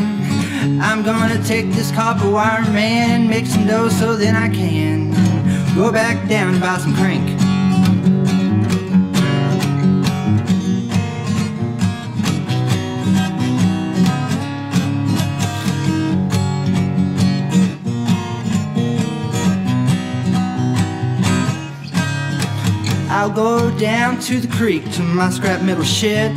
I'm 0.80 1.02
gonna 1.02 1.42
take 1.42 1.72
this 1.72 1.90
copper 1.90 2.30
wire 2.30 2.62
man 2.70 3.28
make 3.28 3.46
some 3.46 3.66
dough 3.66 3.88
so 3.88 4.14
then 4.14 4.36
I 4.36 4.48
can 4.48 5.10
go 5.74 5.90
back 5.90 6.28
down 6.28 6.52
and 6.52 6.60
buy 6.60 6.78
some 6.78 6.94
crank. 6.94 7.47
I'll 23.18 23.28
go 23.28 23.76
down 23.76 24.20
to 24.20 24.38
the 24.38 24.46
creek 24.46 24.88
to 24.92 25.02
my 25.02 25.28
scrap 25.28 25.60
metal 25.62 25.82
shed. 25.82 26.30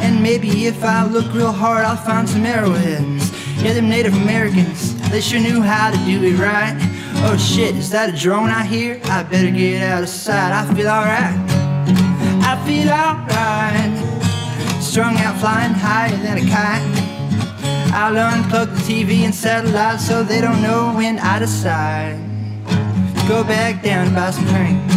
And 0.00 0.22
maybe 0.22 0.66
if 0.66 0.84
I 0.84 1.04
look 1.04 1.34
real 1.34 1.50
hard, 1.50 1.84
I'll 1.84 1.96
find 1.96 2.28
some 2.28 2.46
arrowheads. 2.46 3.32
Yeah, 3.60 3.72
them 3.72 3.88
Native 3.88 4.14
Americans, 4.14 4.94
they 5.10 5.20
sure 5.20 5.40
knew 5.40 5.60
how 5.60 5.90
to 5.90 5.96
do 6.04 6.22
it 6.22 6.38
right. 6.38 6.76
Oh 7.26 7.36
shit, 7.36 7.74
is 7.74 7.90
that 7.90 8.14
a 8.14 8.16
drone 8.16 8.50
I 8.50 8.64
hear? 8.64 9.00
I 9.06 9.24
better 9.24 9.50
get 9.50 9.82
out 9.82 10.04
of 10.04 10.08
sight. 10.08 10.52
I 10.52 10.62
feel 10.76 10.86
alright. 10.86 11.34
I 12.46 12.54
feel 12.64 12.88
alright. 12.88 13.92
Strung 14.80 15.16
out 15.16 15.40
flying 15.40 15.72
higher 15.72 16.16
than 16.18 16.38
a 16.38 16.46
kite. 16.48 16.86
I'll 17.92 18.14
unplug 18.14 18.76
the 18.76 18.82
TV 18.86 19.24
and 19.24 19.34
satellite 19.34 19.98
so 20.00 20.22
they 20.22 20.40
don't 20.40 20.62
know 20.62 20.92
when 20.94 21.18
I 21.18 21.40
decide. 21.40 22.16
Go 23.26 23.42
back 23.42 23.82
down 23.82 24.06
and 24.06 24.14
buy 24.14 24.30
some 24.30 24.46
crank. 24.46 24.88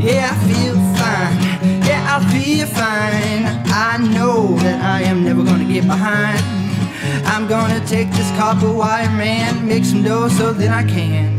Yeah, 0.00 0.30
I 0.30 0.36
feel 0.46 0.74
fine. 0.96 1.82
Yeah, 1.82 2.16
I 2.16 2.18
feel 2.32 2.66
fine. 2.66 3.46
I 3.72 3.96
know 4.14 4.56
that 4.58 4.80
I 4.80 5.02
am 5.02 5.24
never 5.24 5.42
gonna 5.42 5.64
get 5.64 5.86
behind. 5.86 6.40
I'm 7.26 7.48
gonna 7.48 7.84
take 7.86 8.10
this 8.12 8.30
copper 8.38 8.72
wire 8.72 9.10
man, 9.10 9.66
make 9.66 9.84
some 9.84 10.02
dough 10.02 10.28
so 10.28 10.52
then 10.52 10.72
I 10.72 10.84
can 10.84 11.36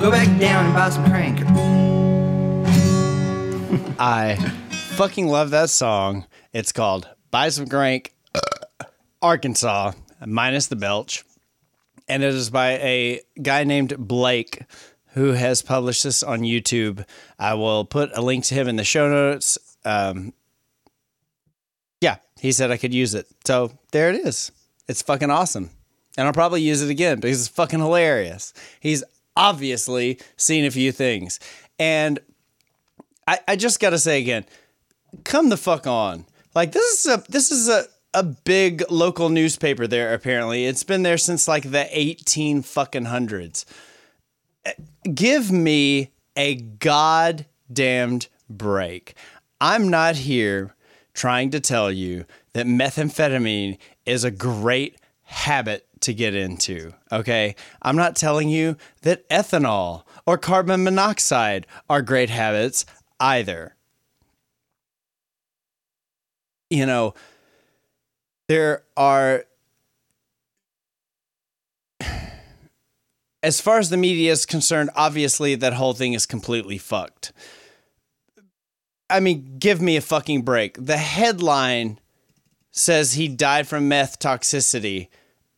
go 0.00 0.10
back 0.10 0.28
down 0.40 0.66
and 0.66 0.74
buy 0.74 0.90
some 0.90 1.04
crank. 1.04 1.40
I 3.98 4.36
fucking 4.96 5.28
love 5.28 5.50
that 5.50 5.70
song. 5.70 6.26
It's 6.52 6.72
called 6.72 7.08
Buy 7.30 7.48
Some 7.48 7.66
Crank, 7.66 8.14
uh, 8.34 8.84
Arkansas, 9.22 9.92
minus 10.24 10.68
the 10.68 10.76
belch. 10.76 11.24
And 12.08 12.22
it 12.22 12.34
is 12.34 12.50
by 12.50 12.72
a 12.72 13.20
guy 13.40 13.64
named 13.64 13.96
Blake 13.98 14.62
who 15.14 15.32
has 15.32 15.62
published 15.62 16.04
this 16.04 16.22
on 16.22 16.40
YouTube. 16.40 17.04
I 17.38 17.54
will 17.54 17.84
put 17.84 18.10
a 18.16 18.20
link 18.20 18.44
to 18.46 18.54
him 18.54 18.68
in 18.68 18.76
the 18.76 18.84
show 18.84 19.08
notes. 19.08 19.58
Um, 19.84 20.32
yeah, 22.00 22.16
he 22.40 22.52
said 22.52 22.70
I 22.70 22.76
could 22.76 22.92
use 22.92 23.14
it. 23.14 23.26
So 23.44 23.72
there 23.92 24.10
it 24.10 24.26
is. 24.26 24.52
It's 24.88 25.02
fucking 25.02 25.30
awesome. 25.30 25.70
And 26.16 26.26
I'll 26.26 26.32
probably 26.32 26.62
use 26.62 26.82
it 26.82 26.90
again 26.90 27.20
because 27.20 27.40
it's 27.40 27.48
fucking 27.48 27.78
hilarious. 27.78 28.52
He's 28.80 29.02
obviously 29.36 30.18
seen 30.36 30.64
a 30.64 30.70
few 30.70 30.92
things. 30.92 31.40
And 31.78 32.18
I, 33.26 33.40
I 33.48 33.56
just 33.56 33.80
gotta 33.80 33.98
say 33.98 34.20
again, 34.20 34.44
come 35.24 35.48
the 35.48 35.56
fuck 35.56 35.86
on. 35.86 36.26
Like 36.54 36.72
this 36.72 37.06
is 37.06 37.12
a 37.12 37.24
this 37.28 37.50
is 37.50 37.68
a 37.68 37.84
a 38.14 38.22
big 38.22 38.84
local 38.90 39.28
newspaper 39.28 39.86
there. 39.88 40.14
Apparently, 40.14 40.66
it's 40.66 40.84
been 40.84 41.02
there 41.02 41.18
since 41.18 41.48
like 41.48 41.70
the 41.70 41.88
eighteen 41.90 42.62
fucking 42.62 43.06
hundreds. 43.06 43.66
Give 45.12 45.50
me 45.50 46.12
a 46.36 46.56
goddamned 46.56 48.28
break. 48.48 49.14
I'm 49.60 49.88
not 49.88 50.16
here 50.16 50.74
trying 51.12 51.50
to 51.50 51.60
tell 51.60 51.90
you 51.90 52.24
that 52.52 52.66
methamphetamine 52.66 53.78
is 54.04 54.24
a 54.24 54.30
great 54.30 54.96
habit 55.22 55.86
to 56.00 56.12
get 56.12 56.34
into. 56.34 56.92
Okay. 57.10 57.54
I'm 57.82 57.96
not 57.96 58.16
telling 58.16 58.48
you 58.48 58.76
that 59.02 59.28
ethanol 59.28 60.04
or 60.26 60.38
carbon 60.38 60.84
monoxide 60.84 61.66
are 61.88 62.02
great 62.02 62.30
habits 62.30 62.84
either. 63.20 63.74
You 66.70 66.86
know, 66.86 67.14
there 68.48 68.84
are, 68.96 69.44
as 73.44 73.60
far 73.60 73.78
as 73.78 73.90
the 73.90 73.98
media 73.98 74.32
is 74.32 74.46
concerned, 74.46 74.88
obviously 74.96 75.54
that 75.54 75.74
whole 75.74 75.92
thing 75.92 76.14
is 76.14 76.24
completely 76.24 76.78
fucked. 76.78 77.32
I 79.10 79.20
mean, 79.20 79.56
give 79.58 79.82
me 79.82 79.96
a 79.96 80.00
fucking 80.00 80.42
break. 80.42 80.82
The 80.82 80.96
headline 80.96 82.00
says 82.72 83.12
he 83.12 83.28
died 83.28 83.68
from 83.68 83.86
meth 83.86 84.18
toxicity. 84.18 85.08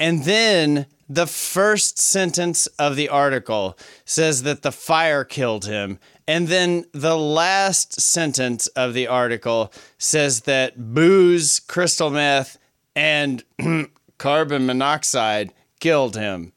And 0.01 0.25
then 0.25 0.87
the 1.09 1.29
first 1.29 2.01
sentence 2.01 2.67
of 2.79 2.97
the 2.97 3.09
article 3.09 3.79
says 4.05 4.43
that 4.43 4.63
the 4.63 4.73
fire 4.73 5.23
killed 5.23 5.65
him. 5.65 6.01
And 6.27 6.49
then 6.49 6.87
the 6.93 7.17
last 7.17 8.01
sentence 8.01 8.67
of 8.69 8.95
the 8.95 9.07
article 9.07 9.73
says 9.97 10.41
that 10.41 10.93
booze, 10.93 11.61
crystal 11.61 12.11
meth, 12.11 12.59
and 12.97 13.45
carbon 14.19 14.67
monoxide 14.67 15.55
killed 15.79 16.17
him. 16.17 16.53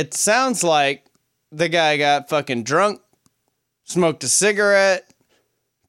It 0.00 0.14
sounds 0.14 0.64
like 0.64 1.04
the 1.52 1.68
guy 1.68 1.98
got 1.98 2.30
fucking 2.30 2.62
drunk, 2.62 3.02
smoked 3.84 4.24
a 4.24 4.28
cigarette, 4.28 5.06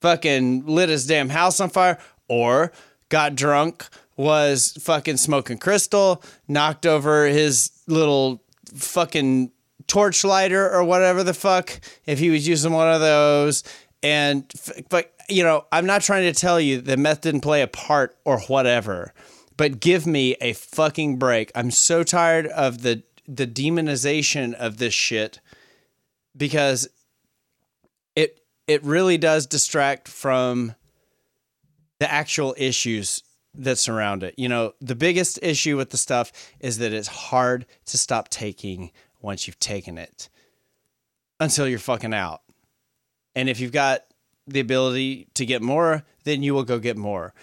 fucking 0.01 0.65
lit 0.65 0.89
his 0.89 1.07
damn 1.07 1.29
house 1.29 1.61
on 1.61 1.69
fire, 1.69 1.97
or 2.27 2.73
got 3.07 3.35
drunk, 3.35 3.87
was 4.17 4.77
fucking 4.81 5.15
smoking 5.15 5.59
crystal, 5.59 6.21
knocked 6.49 6.85
over 6.85 7.25
his 7.27 7.71
little 7.87 8.43
fucking 8.75 9.49
torch 9.87 10.25
lighter 10.25 10.69
or 10.69 10.83
whatever 10.83 11.23
the 11.23 11.33
fuck, 11.33 11.79
if 12.05 12.19
he 12.19 12.31
was 12.31 12.45
using 12.45 12.73
one 12.73 12.93
of 12.93 12.99
those. 12.99 13.63
And, 14.03 14.43
but, 14.89 15.13
you 15.29 15.45
know, 15.45 15.67
I'm 15.71 15.85
not 15.85 16.01
trying 16.01 16.23
to 16.23 16.37
tell 16.37 16.59
you 16.59 16.81
that 16.81 16.99
meth 16.99 17.21
didn't 17.21 17.41
play 17.41 17.61
a 17.61 17.67
part 17.67 18.17
or 18.25 18.41
whatever, 18.41 19.13
but 19.55 19.79
give 19.79 20.05
me 20.05 20.35
a 20.41 20.51
fucking 20.51 21.17
break. 21.17 21.49
I'm 21.55 21.71
so 21.71 22.03
tired 22.03 22.47
of 22.47 22.81
the, 22.81 23.03
the 23.27 23.47
demonization 23.47 24.53
of 24.53 24.77
this 24.77 24.93
shit 24.93 25.39
because 26.35 26.87
it, 28.15 28.41
it 28.67 28.83
really 28.83 29.17
does 29.17 29.45
distract 29.45 30.07
from 30.07 30.75
the 31.99 32.11
actual 32.11 32.55
issues 32.57 33.23
that 33.53 33.77
surround 33.77 34.23
it. 34.23 34.33
You 34.37 34.49
know, 34.49 34.73
the 34.81 34.95
biggest 34.95 35.39
issue 35.41 35.77
with 35.77 35.89
the 35.89 35.97
stuff 35.97 36.31
is 36.59 36.77
that 36.79 36.93
it's 36.93 37.07
hard 37.07 37.65
to 37.87 37.97
stop 37.97 38.29
taking 38.29 38.91
once 39.21 39.45
you've 39.45 39.59
taken 39.59 39.97
it 39.97 40.29
until 41.39 41.67
you're 41.67 41.79
fucking 41.79 42.13
out. 42.13 42.41
And 43.35 43.49
if 43.49 43.59
you've 43.59 43.71
got 43.71 44.01
the 44.47 44.59
ability 44.59 45.27
to 45.35 45.45
get 45.45 45.61
more, 45.61 46.03
then 46.23 46.43
you 46.43 46.53
will 46.53 46.63
go 46.63 46.79
get 46.79 46.97
more. 46.97 47.33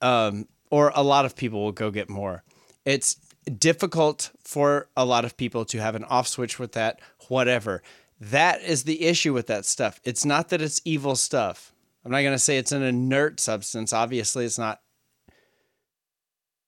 Um, 0.00 0.46
or 0.70 0.92
a 0.94 1.02
lot 1.02 1.24
of 1.24 1.36
people 1.36 1.62
will 1.62 1.72
go 1.72 1.90
get 1.90 2.08
more. 2.08 2.42
It's 2.84 3.16
difficult 3.46 4.30
for 4.42 4.88
a 4.96 5.04
lot 5.04 5.24
of 5.24 5.36
people 5.36 5.64
to 5.66 5.78
have 5.78 5.94
an 5.94 6.04
off 6.04 6.28
switch 6.28 6.58
with 6.58 6.72
that, 6.72 7.00
whatever. 7.28 7.82
That 8.20 8.62
is 8.62 8.84
the 8.84 9.04
issue 9.04 9.32
with 9.32 9.46
that 9.48 9.64
stuff. 9.64 10.00
It's 10.04 10.24
not 10.24 10.48
that 10.48 10.62
it's 10.62 10.80
evil 10.84 11.16
stuff. 11.16 11.72
I'm 12.04 12.10
not 12.10 12.22
going 12.22 12.34
to 12.34 12.38
say 12.38 12.58
it's 12.58 12.72
an 12.72 12.82
inert 12.82 13.40
substance. 13.40 13.92
Obviously, 13.92 14.44
it's 14.44 14.58
not 14.58 14.80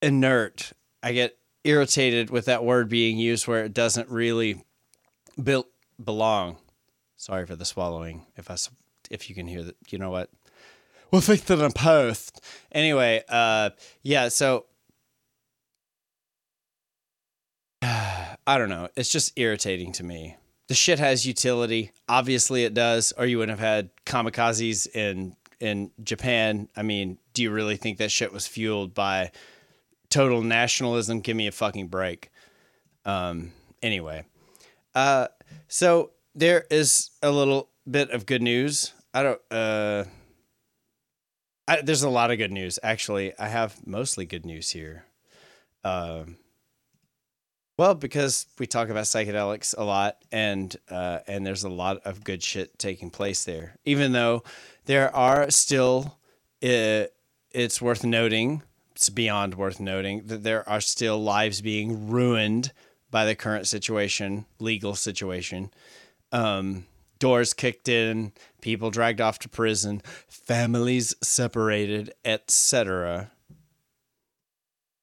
inert. 0.03 0.73
I 1.03 1.13
get 1.13 1.39
irritated 1.65 2.31
with 2.31 2.47
that 2.47 2.65
word 2.65 2.89
being 2.89 3.19
used 3.19 3.47
where 3.47 3.65
it 3.65 3.75
doesn't 3.75 4.09
really 4.09 4.65
be- 5.43 5.65
belong. 6.03 6.59
Sorry 7.17 7.47
for 7.47 7.57
the 7.57 7.65
swallowing. 7.65 8.27
If 8.37 8.51
I 8.51 8.57
if 9.11 9.29
you 9.29 9.35
can 9.35 9.47
hear 9.47 9.63
that, 9.63 9.77
you 9.91 9.99
know 9.99 10.11
what? 10.11 10.31
We'll 11.11 11.23
fix 11.23 11.43
that 11.43 11.59
in 11.61 11.73
post. 11.73 12.41
Anyway, 12.71 13.23
uh, 13.29 13.71
yeah. 14.03 14.29
So 14.29 14.67
I 18.49 18.57
don't 18.57 18.71
know. 18.71 18.89
It's 18.97 19.13
just 19.13 19.39
irritating 19.39 19.93
to 19.93 20.03
me. 20.03 20.37
The 20.69 20.75
shit 20.75 20.99
has 20.99 21.27
utility. 21.27 21.93
Obviously, 22.09 22.65
it 22.65 22.73
does, 22.73 23.13
or 23.19 23.27
you 23.27 23.37
wouldn't 23.37 23.61
have 23.61 23.69
had 23.69 23.91
kamikazes 24.07 24.89
in 24.97 25.37
in 25.61 25.91
Japan. 26.03 26.71
I 26.75 26.81
mean, 26.81 27.19
do 27.35 27.43
you 27.43 27.51
really 27.51 27.77
think 27.77 27.99
that 27.99 28.11
shit 28.11 28.33
was 28.33 28.47
fueled 28.47 28.95
by 28.95 29.33
total 30.09 30.41
nationalism? 30.41 31.21
Give 31.21 31.37
me 31.37 31.47
a 31.47 31.53
fucking 31.53 31.89
break. 31.89 32.31
Um, 33.05 33.53
anyway, 33.83 34.25
uh, 34.95 35.29
so 35.69 36.13
there 36.35 36.65
is 36.71 37.11
a 37.23 37.31
little 37.31 37.69
bit 37.91 38.13
of 38.13 38.25
good 38.25 38.41
news. 38.41 38.95
I 39.13 39.23
don't. 39.25 39.41
Uh, 39.51 40.05
I, 41.67 41.83
there's 41.83 42.03
a 42.03 42.09
lot 42.09 42.31
of 42.31 42.39
good 42.39 42.53
news 42.53 42.79
actually. 42.83 43.39
I 43.39 43.49
have 43.49 43.87
mostly 43.87 44.25
good 44.25 44.47
news 44.47 44.71
here. 44.71 45.05
Um. 45.85 46.39
Well, 47.79 47.95
because 47.95 48.47
we 48.59 48.67
talk 48.67 48.89
about 48.89 49.05
psychedelics 49.05 49.73
a 49.79 49.85
lot, 49.85 50.17
and 50.33 50.77
uh, 50.91 51.21
and 51.29 51.47
there's 51.47 51.63
a 51.63 51.69
lot 51.69 51.99
of 52.05 52.25
good 52.25 52.43
shit 52.43 52.77
taking 52.77 53.09
place 53.09 53.45
there. 53.45 53.77
Even 53.85 54.11
though 54.11 54.43
there 54.87 55.15
are 55.15 55.49
still, 55.53 56.19
uh, 56.61 57.05
it's 57.53 57.81
worth 57.81 58.03
noting, 58.03 58.65
it's 58.97 59.11
beyond 59.11 59.55
worth 59.55 59.79
noting 59.79 60.27
that 60.27 60.43
there 60.43 60.69
are 60.69 60.81
still 60.81 61.23
lives 61.23 61.61
being 61.61 62.11
ruined 62.11 62.73
by 63.13 63.25
the 63.25 63.37
current 63.37 63.69
situation, 63.69 64.47
legal 64.59 64.97
situation. 64.97 65.71
Um, 66.33 66.85
doors 67.21 67.55
kicked 67.55 67.89
in, 67.89 68.33
people 68.61 68.91
dragged 68.91 69.21
off 69.21 69.39
to 69.39 69.49
prison, 69.49 70.03
families 70.27 71.15
separated, 71.23 72.13
etc. 72.25 73.31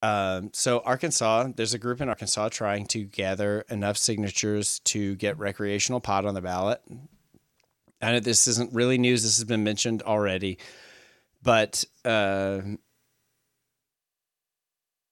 Um, 0.06 0.52
so 0.54 0.82
Arkansas, 0.86 1.48
there's 1.56 1.74
a 1.74 1.80
group 1.80 2.00
in 2.00 2.10
Arkansas 2.10 2.50
trying 2.50 2.86
to 2.88 3.06
gather 3.06 3.62
enough 3.72 3.98
signatures 3.98 4.78
to 4.82 5.16
get 5.16 5.40
recreational 5.40 6.00
pot 6.00 6.28
on 6.28 6.36
the 6.36 6.44
ballot. 6.44 6.80
I 8.04 8.12
know 8.12 8.20
this 8.20 8.48
isn't 8.48 8.72
really 8.72 9.00
news. 9.00 9.24
This 9.24 9.38
has 9.38 9.46
been 9.46 9.64
mentioned 9.64 10.04
already, 10.04 10.60
but 11.42 11.86
uh, 12.04 12.62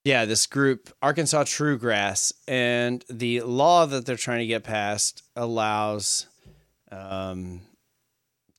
yeah, 0.03 0.25
this 0.25 0.45
group, 0.45 0.93
Arkansas 1.01 1.45
True 1.47 1.79
Grass, 1.79 2.32
and 2.47 3.03
the 3.10 3.41
law 3.41 3.88
that 3.88 4.06
they're 4.06 4.15
trying 4.15 4.41
to 4.41 4.45
get 4.45 4.63
passed 4.63 5.23
allows 5.36 6.27
um, 6.91 7.62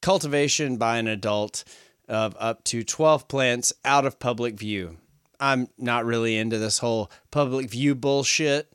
cultivation 0.03 0.79
by 0.79 0.97
an 0.97 1.07
adult 1.07 1.63
of 2.09 2.35
up 2.41 2.65
to 2.65 2.83
12 2.83 3.29
plants 3.29 3.73
out 3.85 4.05
of 4.05 4.19
public 4.19 4.59
view. 4.59 4.97
I'm 5.41 5.69
not 5.79 6.05
really 6.05 6.37
into 6.37 6.59
this 6.59 6.79
whole 6.79 7.11
public 7.31 7.71
view 7.71 7.95
bullshit. 7.95 8.71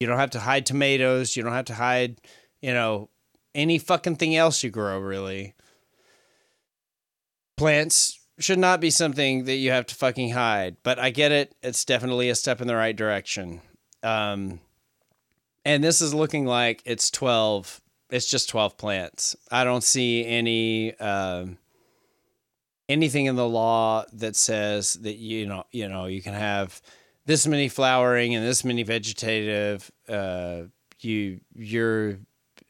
You 0.00 0.06
don't 0.06 0.18
have 0.18 0.30
to 0.30 0.40
hide 0.40 0.66
tomatoes. 0.66 1.36
You 1.36 1.42
don't 1.42 1.52
have 1.52 1.66
to 1.66 1.74
hide, 1.74 2.20
you 2.60 2.72
know, 2.72 3.08
any 3.54 3.78
fucking 3.78 4.16
thing 4.16 4.34
else 4.34 4.62
you 4.62 4.70
grow, 4.70 4.98
really. 4.98 5.54
Plants 7.56 8.18
should 8.38 8.58
not 8.58 8.80
be 8.80 8.90
something 8.90 9.44
that 9.44 9.56
you 9.56 9.70
have 9.70 9.86
to 9.86 9.94
fucking 9.94 10.30
hide, 10.30 10.76
but 10.82 10.98
I 10.98 11.10
get 11.10 11.32
it. 11.32 11.54
It's 11.62 11.84
definitely 11.84 12.30
a 12.30 12.34
step 12.34 12.60
in 12.60 12.66
the 12.66 12.74
right 12.74 12.96
direction. 12.96 13.60
Um, 14.02 14.60
and 15.64 15.84
this 15.84 16.00
is 16.00 16.12
looking 16.12 16.46
like 16.46 16.82
it's 16.84 17.10
12, 17.10 17.80
it's 18.10 18.28
just 18.28 18.48
12 18.48 18.76
plants. 18.76 19.36
I 19.50 19.64
don't 19.64 19.84
see 19.84 20.26
any. 20.26 20.98
Um, 20.98 21.58
anything 22.92 23.26
in 23.26 23.36
the 23.36 23.48
law 23.48 24.04
that 24.12 24.36
says 24.36 24.94
that 24.94 25.16
you 25.16 25.46
know 25.46 25.64
you 25.72 25.88
know 25.88 26.04
you 26.06 26.20
can 26.22 26.34
have 26.34 26.80
this 27.24 27.46
many 27.46 27.68
flowering 27.68 28.34
and 28.34 28.46
this 28.46 28.64
many 28.64 28.82
vegetative 28.82 29.90
uh 30.08 30.62
you 31.00 31.40
you're 31.54 32.18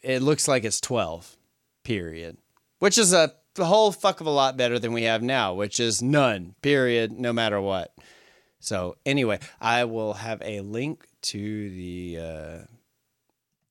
it 0.00 0.22
looks 0.22 0.46
like 0.46 0.64
it's 0.64 0.80
12 0.80 1.36
period 1.84 2.38
which 2.78 2.96
is 2.96 3.12
a 3.12 3.32
whole 3.58 3.92
fuck 3.92 4.20
of 4.20 4.26
a 4.26 4.30
lot 4.30 4.56
better 4.56 4.78
than 4.78 4.92
we 4.92 5.02
have 5.02 5.22
now 5.22 5.52
which 5.54 5.80
is 5.80 6.00
none 6.00 6.54
period 6.62 7.12
no 7.12 7.32
matter 7.32 7.60
what. 7.60 7.92
So 8.60 8.96
anyway 9.04 9.40
i 9.60 9.84
will 9.84 10.14
have 10.14 10.40
a 10.42 10.60
link 10.60 11.06
to 11.22 11.70
the 11.70 12.18
uh 12.20 12.58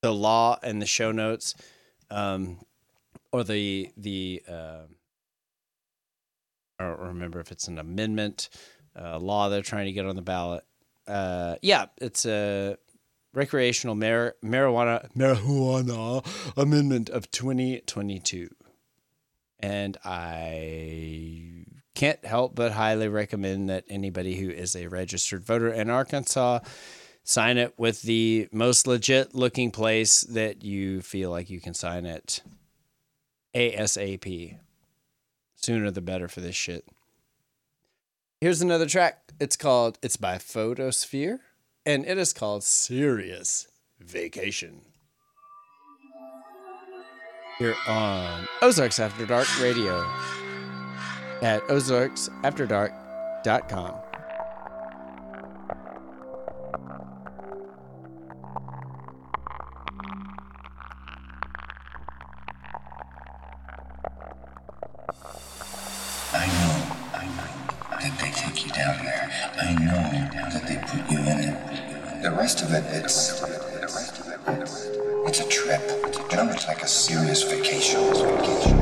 the 0.01 0.13
law 0.13 0.59
and 0.61 0.81
the 0.81 0.85
show 0.85 1.11
notes 1.11 1.55
um 2.09 2.57
or 3.31 3.43
the 3.45 3.89
the 3.95 4.43
uh, 4.49 4.81
I 6.81 6.87
don't 6.89 7.07
remember 7.07 7.39
if 7.39 7.51
it's 7.51 7.67
an 7.67 7.77
amendment 7.77 8.49
uh, 8.99 9.19
law 9.19 9.49
they're 9.49 9.61
trying 9.61 9.85
to 9.85 9.91
get 9.91 10.05
on 10.05 10.15
the 10.15 10.21
ballot. 10.21 10.63
Uh, 11.07 11.55
yeah, 11.61 11.85
it's 11.97 12.25
a 12.25 12.77
recreational 13.33 13.95
mar- 13.95 14.35
marijuana 14.43 15.11
marijuana 15.15 16.25
amendment 16.57 17.09
of 17.09 17.31
2022, 17.31 18.49
and 19.59 19.97
I 20.03 21.65
can't 21.95 22.23
help 22.25 22.55
but 22.55 22.71
highly 22.71 23.07
recommend 23.07 23.69
that 23.69 23.85
anybody 23.89 24.35
who 24.35 24.49
is 24.49 24.75
a 24.75 24.87
registered 24.87 25.43
voter 25.43 25.69
in 25.69 25.89
Arkansas 25.89 26.59
sign 27.23 27.57
it 27.57 27.73
with 27.77 28.01
the 28.01 28.47
most 28.51 28.87
legit 28.87 29.35
looking 29.35 29.71
place 29.71 30.21
that 30.21 30.63
you 30.63 31.01
feel 31.01 31.29
like 31.29 31.49
you 31.49 31.61
can 31.61 31.73
sign 31.73 32.05
it 32.05 32.41
ASAP. 33.53 34.57
Sooner 35.61 35.91
the 35.91 36.01
better 36.01 36.27
for 36.27 36.41
this 36.41 36.55
shit. 36.55 36.85
Here's 38.39 38.61
another 38.61 38.87
track. 38.87 39.31
It's 39.39 39.55
called 39.55 39.99
It's 40.01 40.17
by 40.17 40.37
Photosphere 40.37 41.39
and 41.85 42.05
it 42.05 42.17
is 42.17 42.33
called 42.33 42.63
Serious 42.63 43.67
Vacation. 43.99 44.81
Here 47.59 47.75
on 47.87 48.47
Ozarks 48.61 48.99
After 48.99 49.25
Dark 49.25 49.47
Radio 49.61 50.01
at 51.41 51.61
ozarksafterdark.com. 51.67 54.10
it, 72.73 72.83
it's. 72.91 73.41
It's 75.27 75.39
a 75.39 75.47
trip. 75.47 75.81
You 76.31 76.37
know, 76.37 76.49
it's 76.49 76.67
like 76.67 76.81
a 76.81 76.87
serious 76.87 77.43
vacation. 77.43 78.01
vacation. 78.01 78.80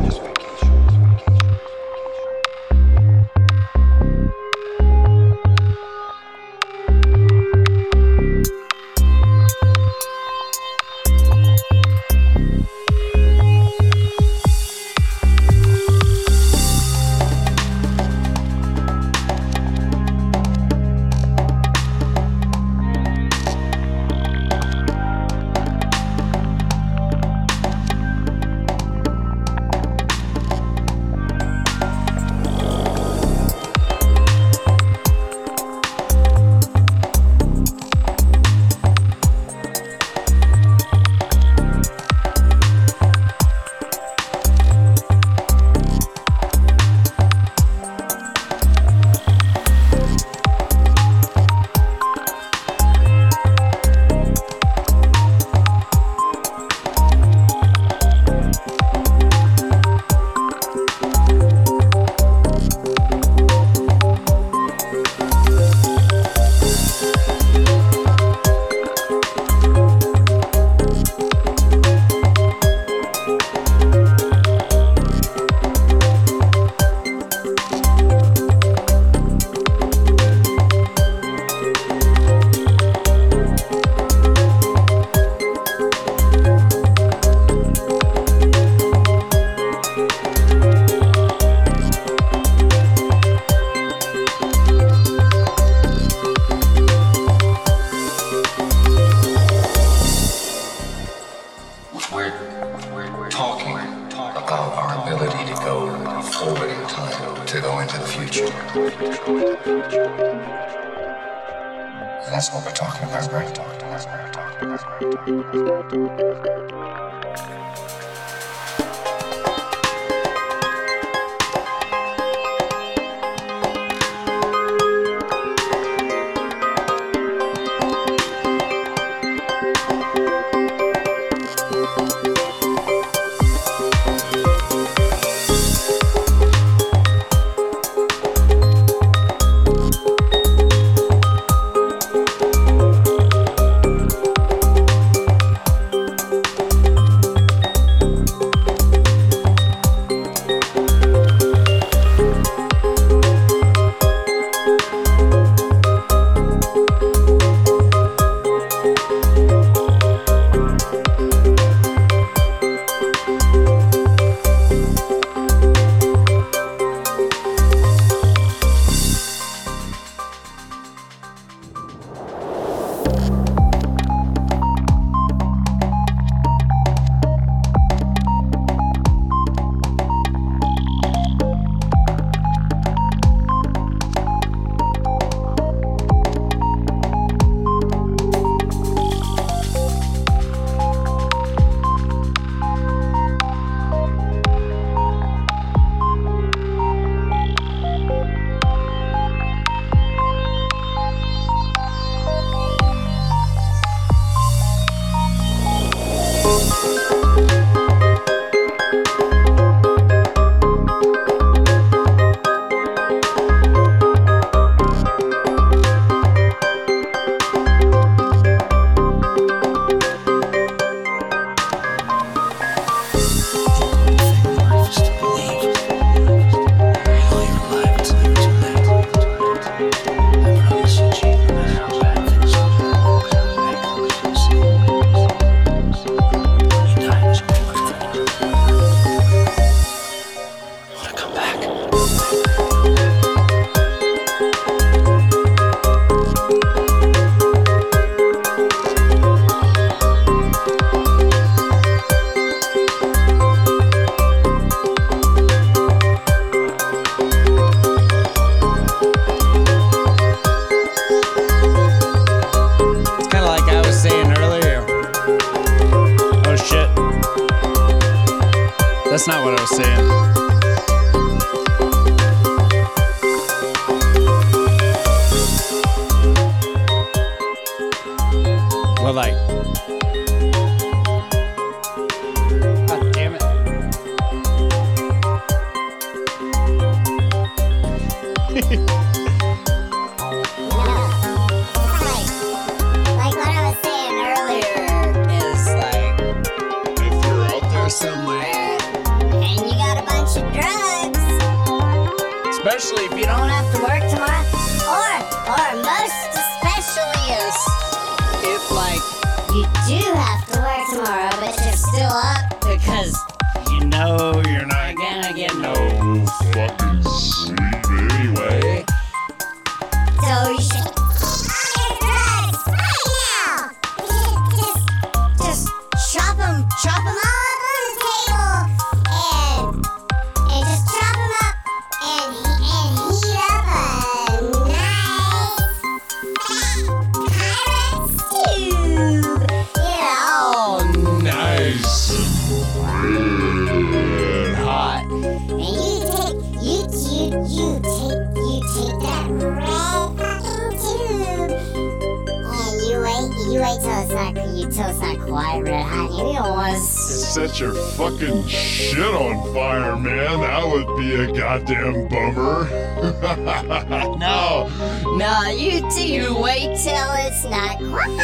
Set 357.60 357.65
your 357.65 357.74
fucking 357.74 358.48
shit 358.48 359.00
on 359.00 359.54
fire, 359.54 359.98
man. 359.98 360.39
That 360.39 360.65
would 360.65 360.98
be 360.98 361.13
a 361.15 361.28
goddamn 361.30 362.08
bummer. 362.08 362.69
No, 364.19 364.69
no, 365.17 365.50
you 365.50 365.82
you 365.98 366.38
wait 366.38 366.78
till 366.78 367.10
it's 367.26 367.43
not 367.45 367.78
quite 367.78 368.17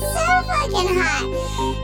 so 0.00 0.24
fucking 0.46 0.88
hot, 0.96 1.24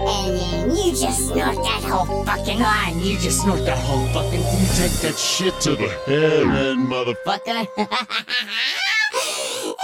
and 0.08 0.38
then 0.38 0.76
you 0.76 0.92
just 0.92 1.28
snort 1.28 1.56
that 1.56 1.82
whole 1.82 2.24
fucking 2.24 2.60
line. 2.60 3.00
You 3.00 3.18
just 3.18 3.42
snort 3.42 3.64
that 3.66 3.78
whole 3.78 4.06
fucking 4.08 4.40
thing. 4.40 4.66
Take 4.76 5.00
that 5.00 5.18
shit 5.18 5.60
to 5.62 5.76
the 5.76 5.88
head, 6.06 6.46
man, 6.46 6.88
mother. 6.88 7.14
Fucker. 7.26 7.66
Ew, 7.76 9.74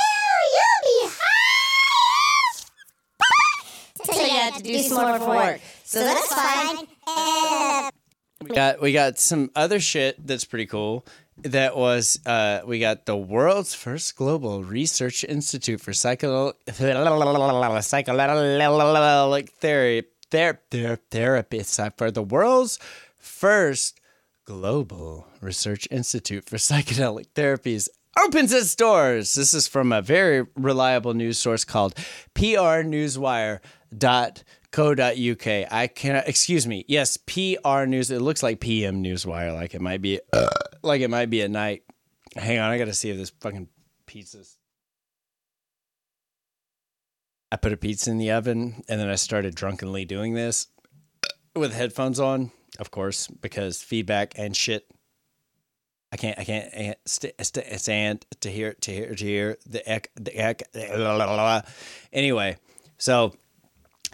you'll 0.55 0.83
be 0.83 0.97
high. 1.13 2.53
So 4.05 4.21
you 4.23 4.31
have 4.31 4.57
to 4.57 4.63
do 4.63 4.79
some 4.79 5.03
more 5.03 5.19
for 5.19 5.29
work. 5.29 5.61
So 5.97 6.05
that's 6.05 6.29
fine. 6.29 6.77
We 8.43 8.55
got 8.55 8.83
we 8.83 8.93
got 8.93 9.19
some 9.19 9.51
other 9.57 9.81
shit 9.81 10.27
that's 10.27 10.45
pretty 10.45 10.67
cool. 10.67 11.07
That 11.39 11.75
was 11.75 12.21
uh 12.27 12.61
we 12.67 12.81
got 12.81 13.07
the 13.07 13.17
world's 13.17 13.73
first 13.73 14.15
global 14.15 14.63
research 14.63 15.25
institute 15.25 15.81
for 15.81 15.95
psycho 15.95 16.53
psychedelic 16.67 17.09
theory 19.49 20.05
ther- 20.31 20.61
ther- 20.71 21.01
therapists 21.11 21.97
for 21.97 22.11
the 22.11 22.23
world's 22.23 22.79
first 23.17 23.99
global 24.45 25.27
research 25.41 25.89
institute 25.91 26.45
for 26.45 26.59
psychedelic 26.59 27.29
therapies 27.35 27.89
opens 28.19 28.53
its 28.53 28.75
doors. 28.75 29.35
This 29.35 29.55
is 29.55 29.67
from 29.67 29.93
a 29.93 30.03
very 30.03 30.45
reliable 30.57 31.15
news 31.15 31.39
source 31.39 31.65
called 31.65 31.95
prnewswire.co.uk. 34.77 35.73
I 35.73 35.87
cannot 35.87 36.29
excuse 36.29 36.67
me. 36.67 36.85
Yes, 36.89 37.17
PR 37.17 37.85
News. 37.87 38.11
It 38.11 38.21
looks 38.21 38.43
like 38.43 38.61
PM 38.61 39.03
Newswire, 39.03 39.55
like 39.55 39.75
it 39.75 39.81
might 39.81 40.03
be 40.03 40.21
like 40.83 41.01
it 41.01 41.09
might 41.09 41.31
be 41.31 41.43
at 41.43 41.51
night. 41.51 41.83
Hang 42.37 42.59
on, 42.59 42.71
I 42.71 42.79
gotta 42.79 42.93
see 42.93 43.11
if 43.11 43.17
this 43.17 43.31
fucking 43.41 43.69
pizza's 44.07 44.59
I 47.51 47.57
put 47.57 47.73
a 47.73 47.77
pizza 47.77 48.11
in 48.11 48.19
the 48.19 48.33
oven 48.33 48.83
and 48.89 49.01
then 49.01 49.09
I 49.09 49.15
started 49.15 49.55
drunkenly 49.55 50.05
doing 50.05 50.35
this 50.35 50.67
with 51.55 51.73
headphones 51.73 52.19
on, 52.19 52.51
of 52.79 52.91
course, 52.91 53.29
because 53.29 53.83
feedback 53.83 54.35
and 54.37 54.55
shit. 54.55 54.87
I 56.13 56.17
can't, 56.17 56.39
I 56.39 56.45
can't, 56.45 56.97
st- 57.05 57.35
st- 57.41 57.81
stand 57.81 58.27
to 58.41 58.51
hear, 58.51 58.75
to 58.75 58.93
hear, 58.93 59.15
to 59.15 59.25
hear 59.25 59.59
the 59.67 59.91
ec, 59.91 60.11
the 60.17 60.33
ec. 60.33 60.63
La, 60.75 61.15
la, 61.15 61.25
la, 61.25 61.35
la. 61.35 61.63
Anyway, 62.13 62.57
so 62.99 63.35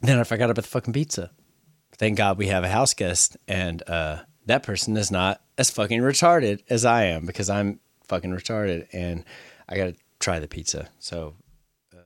then 0.02 0.18
I 0.18 0.24
forgot 0.24 0.50
about 0.50 0.62
the 0.62 0.68
fucking 0.68 0.92
pizza. 0.92 1.30
Thank 1.96 2.18
God 2.18 2.38
we 2.38 2.48
have 2.48 2.64
a 2.64 2.68
house 2.68 2.94
guest, 2.94 3.36
and 3.46 3.82
uh, 3.88 4.22
that 4.46 4.62
person 4.62 4.96
is 4.96 5.10
not 5.10 5.40
as 5.56 5.70
fucking 5.70 6.00
retarded 6.00 6.62
as 6.68 6.84
I 6.84 7.04
am 7.04 7.26
because 7.26 7.48
I'm 7.48 7.80
fucking 8.08 8.30
retarded, 8.30 8.88
and 8.92 9.24
I 9.68 9.76
gotta 9.76 9.94
try 10.18 10.38
the 10.38 10.48
pizza. 10.48 10.88
So, 10.98 11.34
uh, 11.94 12.02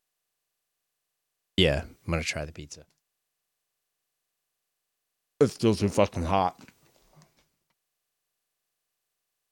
yeah, 1.57 1.83
I'm 1.85 2.11
gonna 2.11 2.23
try 2.23 2.45
the 2.45 2.53
pizza. 2.53 2.85
It's 5.41 5.55
still 5.55 5.75
too 5.75 5.89
fucking 5.89 6.25
hot, 6.25 6.61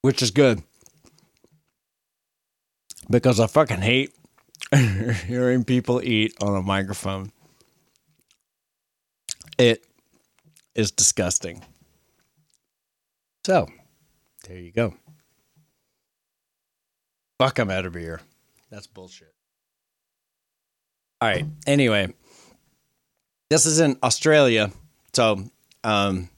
which 0.03 0.23
is 0.23 0.31
good 0.31 0.63
because 3.11 3.41
I 3.41 3.47
fucking 3.47 3.81
hate 3.81 4.15
hearing 5.27 5.65
people 5.65 6.03
eat 6.03 6.35
on 6.41 6.57
a 6.57 6.63
microphone. 6.63 7.31
It 9.59 9.85
is 10.75 10.91
disgusting. 10.91 11.63
So, 13.47 13.69
there 14.49 14.59
you 14.59 14.73
go. 14.73 14.95
Fuck, 17.39 17.59
I'm 17.59 17.71
out 17.71 17.87
of 17.87 17.93
beer. 17.93 18.21
That's 18.71 18.87
bullshit. 18.87 19.35
All 21.21 21.29
right. 21.29 21.45
Anyway, 21.67 22.13
this 23.51 23.67
is 23.67 23.81
in 23.81 23.97
Australia. 24.03 24.71
So, 25.13 25.45
um, 25.83 26.29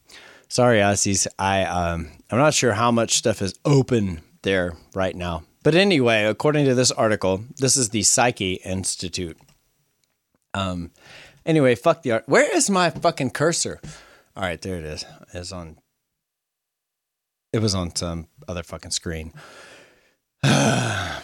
sorry, 0.48 0.78
Aussies. 0.78 1.26
I 1.38 1.64
um, 1.64 2.10
I'm 2.30 2.38
not 2.38 2.54
sure 2.54 2.72
how 2.72 2.90
much 2.90 3.14
stuff 3.14 3.42
is 3.42 3.54
open 3.64 4.20
there 4.42 4.74
right 4.94 5.14
now. 5.14 5.44
But 5.62 5.74
anyway, 5.74 6.24
according 6.24 6.66
to 6.66 6.74
this 6.74 6.92
article, 6.92 7.44
this 7.58 7.76
is 7.76 7.88
the 7.88 8.02
Psychae 8.02 8.64
Institute. 8.64 9.38
Um, 10.54 10.92
anyway, 11.46 11.74
fuck 11.74 12.02
the 12.02 12.12
art. 12.12 12.24
Where 12.26 12.54
is 12.54 12.68
my 12.68 12.90
fucking 12.90 13.30
cursor? 13.30 13.80
All 14.36 14.42
right, 14.42 14.60
there 14.60 14.76
it 14.76 14.84
is. 14.84 15.04
It's 15.32 15.52
on. 15.52 15.78
It 17.52 17.60
was 17.60 17.74
on 17.74 17.94
some 17.96 18.26
other 18.46 18.62
fucking 18.62 18.90
screen. 18.90 19.32
I'm 20.42 21.22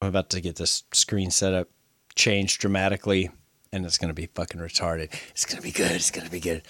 about 0.00 0.30
to 0.30 0.40
get 0.40 0.56
this 0.56 0.84
screen 0.92 1.30
set 1.30 1.54
up, 1.54 1.68
changed 2.14 2.60
dramatically, 2.60 3.30
and 3.72 3.84
it's 3.84 3.98
gonna 3.98 4.14
be 4.14 4.26
fucking 4.26 4.60
retarded. 4.60 5.12
It's 5.30 5.44
gonna 5.44 5.62
be 5.62 5.72
good. 5.72 5.90
It's 5.90 6.10
gonna 6.12 6.30
be 6.30 6.38
good. 6.38 6.62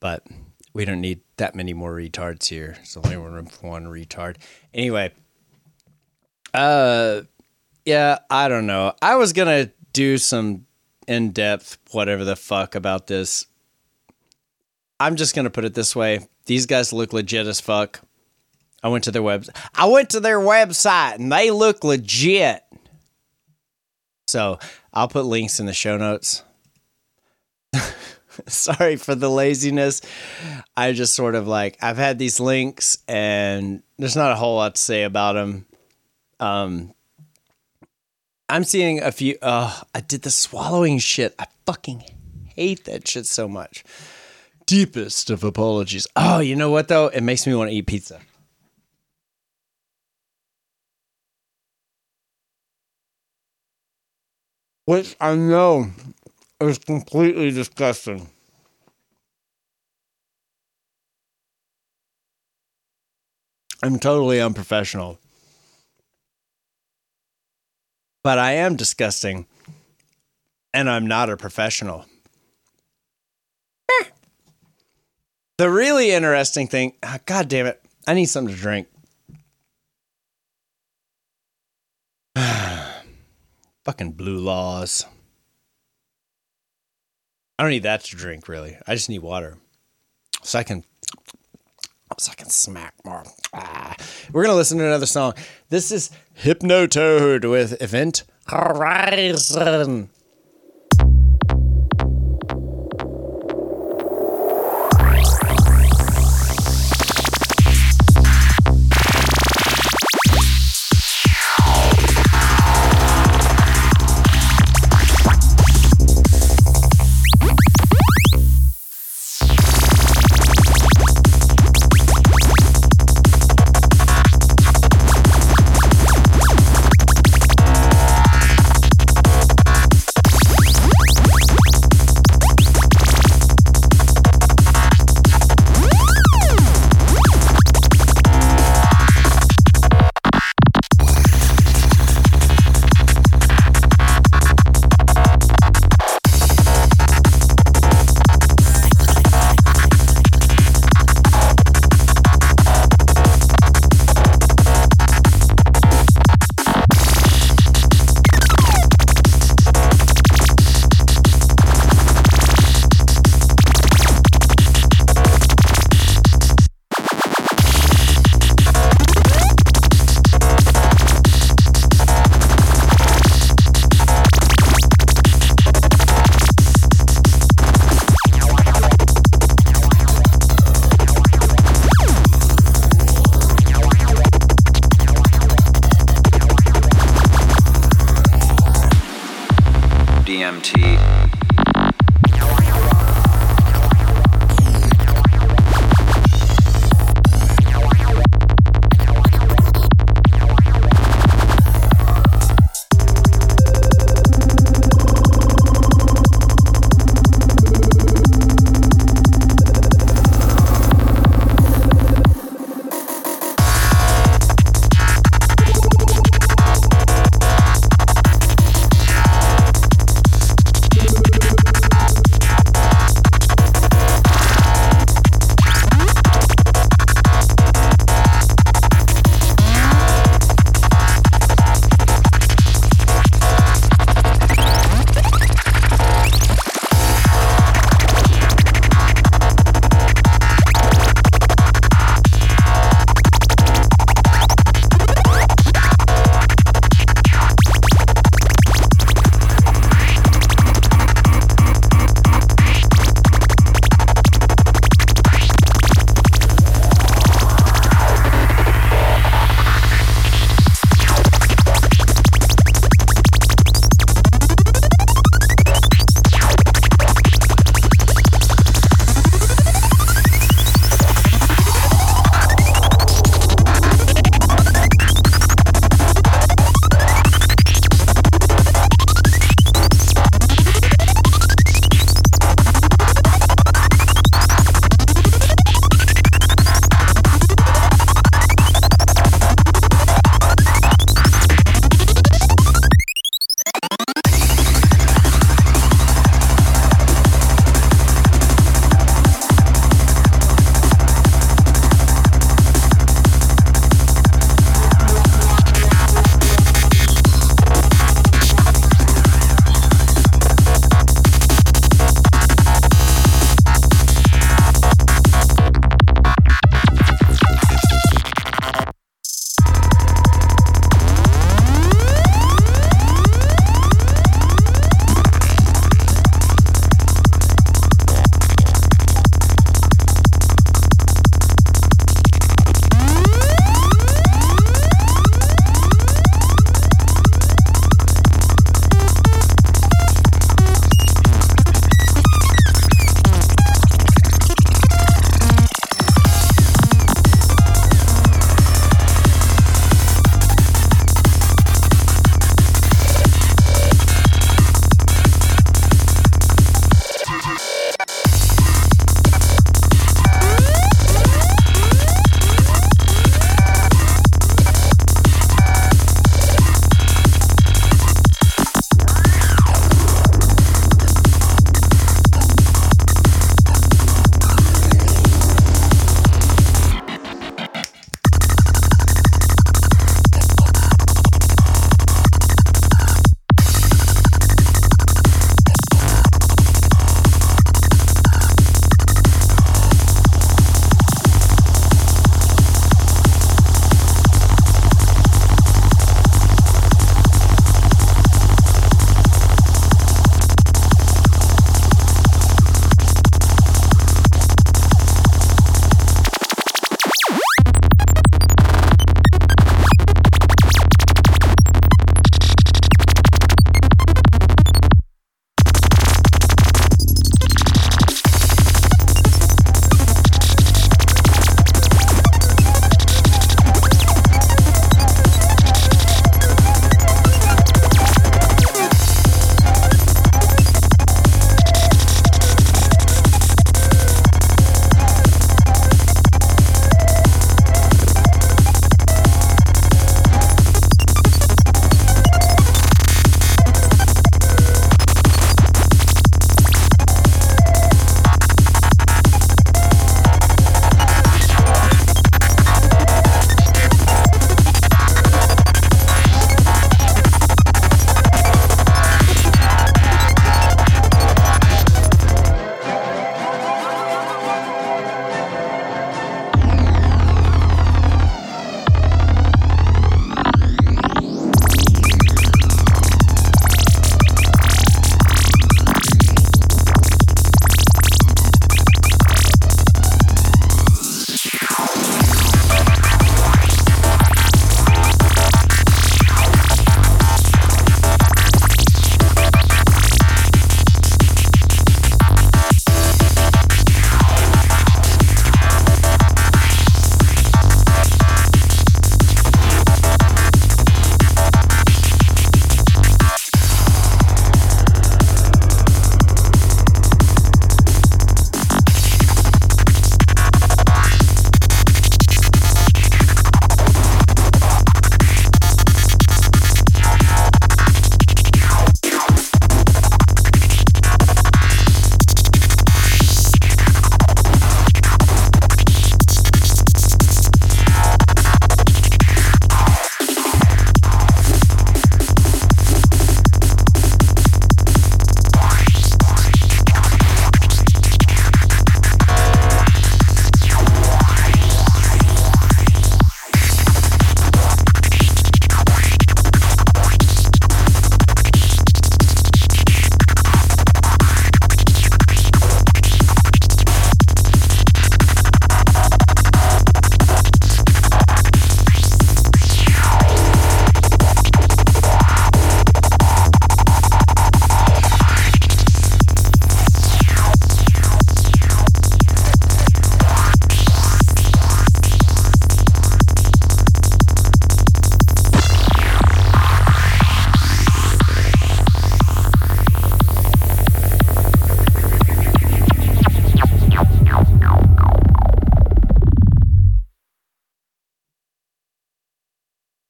But 0.00 0.26
we 0.72 0.84
don't 0.84 1.00
need 1.00 1.20
that 1.36 1.54
many 1.54 1.74
more 1.74 1.92
retards 1.92 2.46
here. 2.46 2.74
There's 2.76 2.96
only 2.96 3.16
room 3.16 3.46
for 3.46 3.68
one 3.68 3.84
retard. 3.84 4.36
Anyway, 4.72 5.12
uh, 6.54 7.22
yeah, 7.84 8.20
I 8.30 8.48
don't 8.48 8.66
know. 8.66 8.94
I 9.02 9.16
was 9.16 9.32
gonna 9.32 9.70
do 9.92 10.16
some 10.16 10.66
in 11.06 11.32
depth 11.32 11.78
whatever 11.90 12.24
the 12.24 12.36
fuck 12.36 12.74
about 12.74 13.06
this. 13.06 13.46
I'm 15.00 15.16
just 15.16 15.34
gonna 15.34 15.50
put 15.50 15.64
it 15.64 15.74
this 15.74 15.96
way: 15.96 16.26
these 16.46 16.66
guys 16.66 16.92
look 16.92 17.12
legit 17.12 17.46
as 17.46 17.60
fuck. 17.60 18.00
I 18.82 18.88
went 18.88 19.04
to 19.04 19.10
their 19.10 19.22
web. 19.22 19.46
I 19.74 19.86
went 19.86 20.10
to 20.10 20.20
their 20.20 20.40
website 20.40 21.16
and 21.16 21.30
they 21.30 21.50
look 21.50 21.84
legit. 21.84 22.62
So 24.26 24.58
I'll 24.92 25.08
put 25.08 25.24
links 25.24 25.60
in 25.60 25.66
the 25.66 25.72
show 25.72 25.96
notes. 25.96 26.42
Sorry 28.48 28.96
for 28.96 29.14
the 29.14 29.30
laziness. 29.30 30.00
I 30.76 30.92
just 30.92 31.14
sort 31.14 31.34
of 31.34 31.46
like 31.46 31.76
I've 31.80 31.96
had 31.98 32.18
these 32.18 32.40
links 32.40 32.98
and 33.06 33.82
there's 33.98 34.16
not 34.16 34.32
a 34.32 34.36
whole 34.36 34.56
lot 34.56 34.74
to 34.74 34.80
say 34.80 35.04
about 35.04 35.34
them. 35.34 35.66
Um, 36.40 36.94
I'm 38.52 38.64
seeing 38.64 39.00
a 39.02 39.10
few. 39.10 39.38
Uh, 39.40 39.80
I 39.94 40.02
did 40.02 40.22
the 40.22 40.30
swallowing 40.30 40.98
shit. 40.98 41.34
I 41.38 41.46
fucking 41.64 42.04
hate 42.54 42.84
that 42.84 43.08
shit 43.08 43.24
so 43.24 43.48
much. 43.48 43.82
deepest 44.66 45.30
of 45.30 45.42
apologies. 45.42 46.06
Oh, 46.16 46.40
you 46.40 46.54
know 46.54 46.70
what 46.70 46.88
though? 46.88 47.06
It 47.08 47.22
makes 47.22 47.46
me 47.46 47.54
want 47.54 47.70
to 47.70 47.76
eat 47.76 47.86
pizza. 47.86 48.20
Which 54.84 55.16
I 55.18 55.34
know 55.34 55.90
is 56.60 56.78
completely 56.78 57.52
disgusting. 57.52 58.28
I'm 63.82 63.98
totally 63.98 64.42
unprofessional. 64.42 65.18
But 68.22 68.38
I 68.38 68.52
am 68.52 68.76
disgusting. 68.76 69.46
And 70.74 70.88
I'm 70.88 71.06
not 71.06 71.28
a 71.28 71.36
professional. 71.36 72.06
The 75.58 75.70
really 75.70 76.10
interesting 76.10 76.66
thing, 76.66 76.94
ah, 77.02 77.18
God 77.24 77.48
damn 77.48 77.66
it, 77.66 77.80
I 78.06 78.14
need 78.14 78.24
something 78.24 78.52
to 78.52 78.60
drink. 78.60 78.88
Fucking 83.84 84.12
blue 84.12 84.38
laws. 84.38 85.06
I 87.58 87.62
don't 87.62 87.70
need 87.70 87.84
that 87.84 88.02
to 88.04 88.16
drink, 88.16 88.48
really. 88.48 88.76
I 88.88 88.94
just 88.94 89.08
need 89.08 89.20
water. 89.20 89.56
So 90.42 90.58
I 90.58 90.64
can 90.64 90.84
so 92.20 92.32
I 92.32 92.34
can 92.34 92.48
smack 92.48 92.94
more. 93.04 93.24
Ah. 93.52 93.96
We're 94.32 94.42
gonna 94.44 94.56
listen 94.56 94.78
to 94.78 94.86
another 94.86 95.06
song. 95.06 95.34
This 95.68 95.90
is 95.90 96.10
Hypnotoad 96.42 97.48
with 97.50 97.80
Event 97.82 98.24
Horizon. 98.48 100.10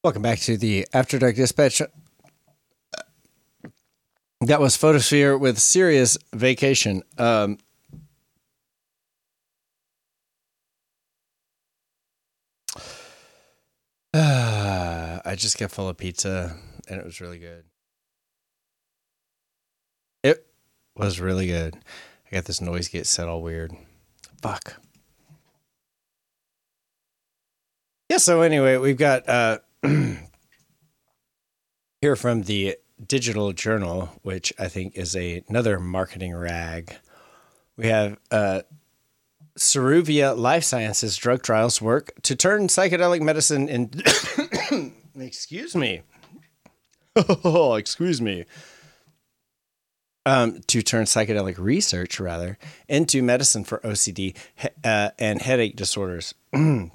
Welcome 0.03 0.21
back 0.21 0.39
to 0.39 0.57
the 0.57 0.85
After 0.91 1.17
Dark 1.17 1.37
Dispatch. 1.37 1.81
That 4.41 4.59
was 4.59 4.75
Photosphere 4.75 5.39
with 5.39 5.57
Serious 5.57 6.17
Vacation. 6.33 7.03
Um, 7.17 7.57
I 14.13 15.35
just 15.37 15.57
got 15.57 15.71
full 15.71 15.87
of 15.87 15.95
pizza 15.95 16.57
and 16.89 16.99
it 16.99 17.05
was 17.05 17.21
really 17.21 17.39
good. 17.39 17.63
It 20.21 20.45
was 20.97 21.21
really 21.21 21.47
good. 21.47 21.77
I 22.29 22.35
got 22.35 22.43
this 22.43 22.59
noise 22.59 22.89
gate 22.89 23.07
set 23.07 23.29
all 23.29 23.41
weird. 23.41 23.71
Fuck. 24.41 24.81
Yeah, 28.09 28.17
so 28.17 28.41
anyway, 28.41 28.75
we've 28.75 28.97
got 28.97 29.29
uh 29.29 29.59
here 32.01 32.15
from 32.15 32.43
the 32.43 32.77
Digital 33.05 33.51
Journal, 33.51 34.09
which 34.21 34.53
I 34.57 34.67
think 34.67 34.97
is 34.97 35.15
a, 35.15 35.43
another 35.49 35.79
marketing 35.79 36.35
rag. 36.35 36.95
We 37.75 37.87
have 37.87 38.17
uh 38.31 38.61
Ceruvia 39.57 40.37
Life 40.37 40.63
Sciences 40.63 41.17
drug 41.17 41.43
trials 41.43 41.81
work 41.81 42.13
to 42.23 42.35
turn 42.35 42.67
psychedelic 42.67 43.21
medicine 43.21 43.69
in 43.69 43.91
excuse 45.19 45.75
me. 45.75 46.01
Oh, 47.15 47.75
excuse 47.79 48.21
me. 48.21 48.45
Um, 50.25 50.61
to 50.67 50.81
turn 50.81 51.03
psychedelic 51.03 51.57
research 51.57 52.19
rather 52.19 52.57
into 52.87 53.21
medicine 53.21 53.65
for 53.65 53.79
OCD 53.79 54.35
uh, 54.83 55.09
and 55.19 55.41
headache 55.41 55.75
disorders. 55.75 56.33
um, 56.53 56.91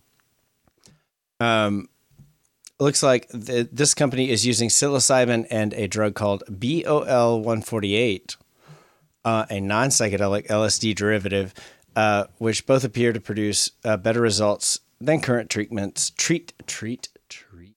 looks 2.80 3.02
like 3.02 3.28
th- 3.30 3.68
this 3.72 3.94
company 3.94 4.30
is 4.30 4.46
using 4.46 4.68
psilocybin 4.68 5.46
and 5.50 5.72
a 5.74 5.88
drug 5.88 6.14
called 6.14 6.42
BOL 6.48 7.38
148, 7.38 8.36
uh, 9.24 9.46
a 9.50 9.60
non 9.60 9.88
psychedelic 9.88 10.46
LSD 10.46 10.94
derivative, 10.94 11.54
uh, 11.96 12.24
which 12.38 12.66
both 12.66 12.84
appear 12.84 13.12
to 13.12 13.20
produce 13.20 13.70
uh, 13.84 13.96
better 13.96 14.20
results 14.20 14.80
than 15.00 15.20
current 15.20 15.50
treatments. 15.50 16.10
Treat, 16.10 16.52
treat, 16.66 17.08
treat. 17.28 17.74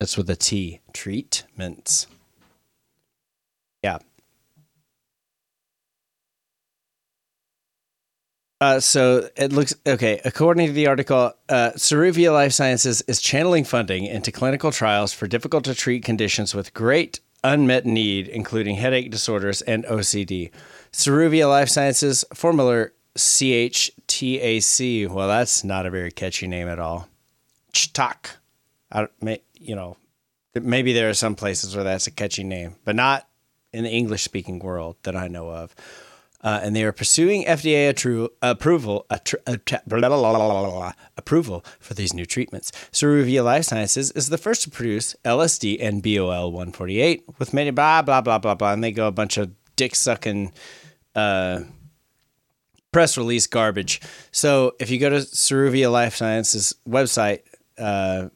That's 0.00 0.16
with 0.16 0.28
a 0.30 0.36
T. 0.36 0.80
Treatments. 0.92 2.06
Yeah. 3.82 3.98
Uh, 8.64 8.80
so 8.80 9.28
it 9.36 9.52
looks 9.52 9.74
okay. 9.86 10.22
According 10.24 10.68
to 10.68 10.72
the 10.72 10.86
article, 10.86 11.34
uh, 11.50 11.72
Ceruvia 11.76 12.32
Life 12.32 12.52
Sciences 12.52 13.02
is 13.02 13.20
channeling 13.20 13.62
funding 13.62 14.06
into 14.06 14.32
clinical 14.32 14.72
trials 14.72 15.12
for 15.12 15.26
difficult 15.26 15.64
to 15.64 15.74
treat 15.74 16.02
conditions 16.02 16.54
with 16.54 16.72
great 16.72 17.20
unmet 17.42 17.84
need, 17.84 18.26
including 18.26 18.76
headache 18.76 19.10
disorders 19.10 19.60
and 19.60 19.84
OCD. 19.84 20.50
Ceruvia 20.92 21.46
Life 21.46 21.68
Sciences, 21.68 22.24
formerly 22.32 22.86
CHTAC. 23.18 25.10
Well, 25.10 25.28
that's 25.28 25.62
not 25.62 25.84
a 25.84 25.90
very 25.90 26.10
catchy 26.10 26.46
name 26.46 26.66
at 26.66 26.78
all. 26.78 27.06
Chtak. 27.74 28.30
I 28.90 29.08
may, 29.20 29.42
you 29.60 29.76
know, 29.76 29.98
maybe 30.54 30.94
there 30.94 31.10
are 31.10 31.14
some 31.14 31.34
places 31.34 31.74
where 31.76 31.84
that's 31.84 32.06
a 32.06 32.10
catchy 32.10 32.44
name, 32.44 32.76
but 32.86 32.96
not 32.96 33.28
in 33.74 33.84
the 33.84 33.90
English 33.90 34.22
speaking 34.22 34.58
world 34.58 34.96
that 35.02 35.14
I 35.14 35.28
know 35.28 35.50
of. 35.50 35.74
Uh, 36.44 36.60
and 36.62 36.76
they 36.76 36.84
are 36.84 36.92
pursuing 36.92 37.42
FDA 37.46 37.90
attru- 37.90 38.28
approval 38.42 39.06
attr- 39.10 39.42
attr- 39.46 39.80
blah, 39.86 39.98
blah, 39.98 40.08
blah, 40.08 40.18
blah, 40.18 40.60
blah, 40.60 40.70
blah, 40.70 40.92
approval 41.16 41.64
for 41.80 41.94
these 41.94 42.12
new 42.12 42.26
treatments. 42.26 42.70
Ceruvia 42.92 43.42
Life 43.42 43.64
Sciences 43.64 44.10
is 44.10 44.28
the 44.28 44.36
first 44.36 44.62
to 44.62 44.70
produce 44.70 45.16
LSD 45.24 45.78
and 45.80 46.02
BOL 46.02 46.52
148 46.52 47.24
with 47.38 47.54
many 47.54 47.70
blah 47.70 48.02
blah 48.02 48.20
blah 48.20 48.38
blah 48.38 48.54
blah, 48.54 48.72
and 48.74 48.84
they 48.84 48.92
go 48.92 49.06
a 49.06 49.12
bunch 49.12 49.38
of 49.38 49.52
dick 49.74 49.94
sucking 49.94 50.52
uh, 51.14 51.60
press 52.92 53.16
release 53.16 53.46
garbage. 53.46 54.00
So 54.30 54.76
if 54.78 54.90
you 54.90 54.98
go 54.98 55.08
to 55.08 55.16
Ceruvia 55.16 55.90
Life 55.90 56.14
Sciences 56.14 56.74
website, 56.86 57.40
uh, 57.78 58.28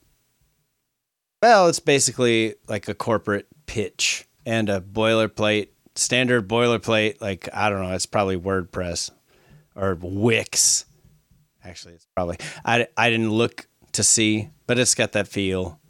well, 1.43 1.69
it's 1.69 1.79
basically 1.79 2.55
like 2.69 2.89
a 2.89 2.95
corporate 2.95 3.47
pitch 3.67 4.27
and 4.45 4.69
a 4.69 4.81
boilerplate 4.81 5.69
standard 5.99 6.49
boilerplate, 6.49 7.21
like 7.21 7.49
I 7.53 7.69
don't 7.69 7.83
know, 7.83 7.93
it's 7.93 8.07
probably 8.07 8.39
WordPress 8.39 9.11
or 9.75 9.97
Wix. 10.01 10.85
Actually, 11.65 11.95
it's 11.95 12.07
probably 12.15 12.37
I, 12.65 12.87
I 12.97 13.11
didn't 13.11 13.31
look 13.31 13.69
to 13.93 14.03
see, 14.03 14.51
but 14.67 14.79
it's 14.79 14.95
got 14.95 15.13
that 15.13 15.29
feel. 15.29 15.81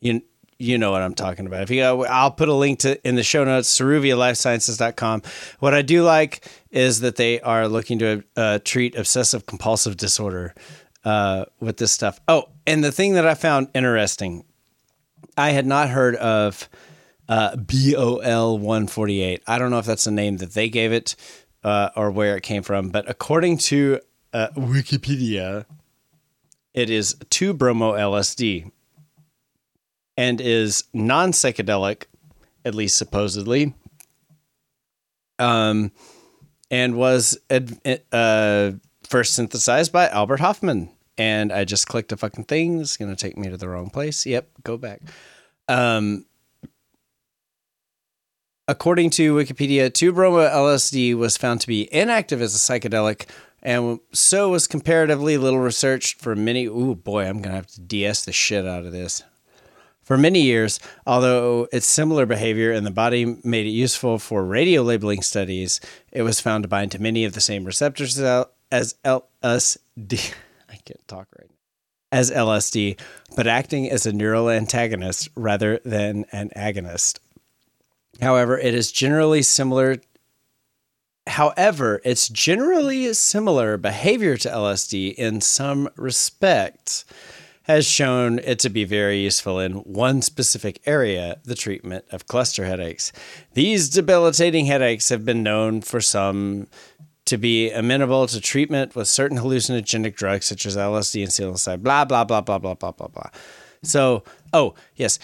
You 0.00 0.22
you 0.58 0.76
know 0.76 0.90
what 0.90 1.02
I'm 1.02 1.14
talking 1.14 1.46
about. 1.46 1.62
If 1.62 1.70
you 1.70 1.80
go, 1.80 2.04
I'll 2.04 2.32
put 2.32 2.48
a 2.48 2.54
link 2.54 2.80
to 2.80 3.06
in 3.06 3.14
the 3.14 3.22
show 3.22 3.44
notes, 3.44 3.78
ceruvialifesciences.com. 3.78 5.22
What 5.60 5.72
I 5.72 5.82
do 5.82 6.02
like 6.02 6.44
is 6.70 7.00
that 7.00 7.16
they 7.16 7.40
are 7.40 7.68
looking 7.68 8.00
to 8.00 8.24
uh, 8.36 8.58
treat 8.64 8.96
obsessive 8.96 9.46
compulsive 9.46 9.96
disorder 9.96 10.54
uh, 11.04 11.44
with 11.60 11.76
this 11.76 11.92
stuff. 11.92 12.20
Oh, 12.26 12.48
and 12.66 12.82
the 12.82 12.90
thing 12.90 13.14
that 13.14 13.26
I 13.26 13.34
found 13.34 13.68
interesting, 13.74 14.44
I 15.36 15.50
had 15.50 15.66
not 15.66 15.90
heard 15.90 16.16
of 16.16 16.68
uh, 17.28 17.56
BOL 17.56 18.58
148. 18.58 19.42
I 19.46 19.58
don't 19.58 19.70
know 19.70 19.78
if 19.78 19.86
that's 19.86 20.04
the 20.04 20.10
name 20.10 20.38
that 20.38 20.54
they 20.54 20.68
gave 20.68 20.92
it 20.92 21.14
uh, 21.62 21.90
or 21.96 22.10
where 22.10 22.36
it 22.36 22.42
came 22.42 22.62
from, 22.62 22.90
but 22.90 23.08
according 23.08 23.58
to 23.58 24.00
uh, 24.32 24.48
Wikipedia, 24.56 25.66
it 26.74 26.90
is 26.90 27.16
2 27.30 27.54
bromo 27.54 27.92
LSD 27.92 28.70
and 30.16 30.40
is 30.40 30.84
non 30.92 31.32
psychedelic, 31.32 32.04
at 32.64 32.74
least 32.74 32.96
supposedly, 32.96 33.74
um, 35.38 35.92
and 36.70 36.96
was 36.96 37.38
uh, 37.50 38.72
first 39.08 39.34
synthesized 39.34 39.92
by 39.92 40.08
Albert 40.08 40.40
Hofmann. 40.40 40.90
And 41.16 41.52
I 41.52 41.64
just 41.64 41.88
clicked 41.88 42.12
a 42.12 42.16
fucking 42.16 42.44
thing. 42.44 42.80
It's 42.80 42.96
going 42.96 43.14
to 43.14 43.20
take 43.20 43.36
me 43.36 43.48
to 43.48 43.56
the 43.56 43.68
wrong 43.68 43.90
place. 43.90 44.24
Yep, 44.24 44.50
go 44.62 44.76
back. 44.76 45.00
Um, 45.66 46.26
According 48.70 49.08
to 49.10 49.34
Wikipedia, 49.34 49.88
2-bromo 49.88 50.46
LSD 50.46 51.14
was 51.16 51.38
found 51.38 51.62
to 51.62 51.66
be 51.66 51.88
inactive 51.90 52.42
as 52.42 52.54
a 52.54 52.58
psychedelic, 52.58 53.24
and 53.62 53.98
so 54.12 54.50
was 54.50 54.66
comparatively 54.66 55.38
little 55.38 55.58
researched 55.58 56.20
for 56.20 56.36
many. 56.36 56.66
Ooh, 56.66 56.94
boy, 56.94 57.24
I'm 57.24 57.40
gonna 57.40 57.56
have 57.56 57.66
to 57.68 57.80
DS 57.80 58.26
the 58.26 58.32
shit 58.32 58.66
out 58.66 58.84
of 58.84 58.92
this. 58.92 59.22
For 60.02 60.18
many 60.18 60.42
years, 60.42 60.80
although 61.06 61.66
its 61.72 61.86
similar 61.86 62.26
behavior 62.26 62.70
in 62.70 62.84
the 62.84 62.90
body 62.90 63.38
made 63.42 63.64
it 63.64 63.70
useful 63.70 64.18
for 64.18 64.44
radio 64.44 64.82
labeling 64.82 65.22
studies, 65.22 65.80
it 66.12 66.20
was 66.20 66.38
found 66.38 66.62
to 66.64 66.68
bind 66.68 66.92
to 66.92 66.98
many 66.98 67.24
of 67.24 67.32
the 67.32 67.40
same 67.40 67.64
receptors 67.64 68.20
as 68.70 68.94
LSD. 69.02 70.34
I 70.68 70.76
can't 70.76 71.08
talk 71.08 71.28
right 71.38 71.48
now. 71.48 71.54
As 72.12 72.30
LSD, 72.30 72.98
but 73.34 73.46
acting 73.46 73.90
as 73.90 74.04
a 74.04 74.12
neural 74.12 74.50
antagonist 74.50 75.30
rather 75.34 75.80
than 75.84 76.26
an 76.32 76.50
agonist. 76.54 77.18
However, 78.20 78.58
it 78.58 78.74
is 78.74 78.92
generally 78.92 79.42
similar. 79.42 79.96
However, 81.26 82.00
it's 82.04 82.28
generally 82.28 83.12
similar 83.14 83.76
behavior 83.76 84.36
to 84.38 84.48
LSD 84.48 85.14
in 85.14 85.40
some 85.40 85.88
respects, 85.96 87.04
has 87.64 87.86
shown 87.86 88.38
it 88.38 88.58
to 88.58 88.70
be 88.70 88.84
very 88.84 89.20
useful 89.20 89.60
in 89.60 89.72
one 89.74 90.22
specific 90.22 90.80
area, 90.86 91.38
the 91.44 91.54
treatment 91.54 92.06
of 92.10 92.26
cluster 92.26 92.64
headaches. 92.64 93.12
These 93.52 93.90
debilitating 93.90 94.64
headaches 94.64 95.10
have 95.10 95.24
been 95.26 95.42
known 95.42 95.82
for 95.82 96.00
some 96.00 96.66
to 97.26 97.36
be 97.36 97.70
amenable 97.70 98.26
to 98.26 98.40
treatment 98.40 98.96
with 98.96 99.06
certain 99.06 99.36
hallucinogenic 99.36 100.16
drugs 100.16 100.46
such 100.46 100.64
as 100.64 100.78
LSD 100.78 101.22
and 101.22 101.30
psilocybin, 101.30 101.82
blah, 101.82 102.06
blah, 102.06 102.24
blah, 102.24 102.40
blah, 102.40 102.56
blah, 102.56 102.72
blah, 102.72 102.90
blah, 102.90 103.08
blah. 103.08 103.28
So, 103.82 104.24
oh, 104.54 104.74
yes. 104.96 105.18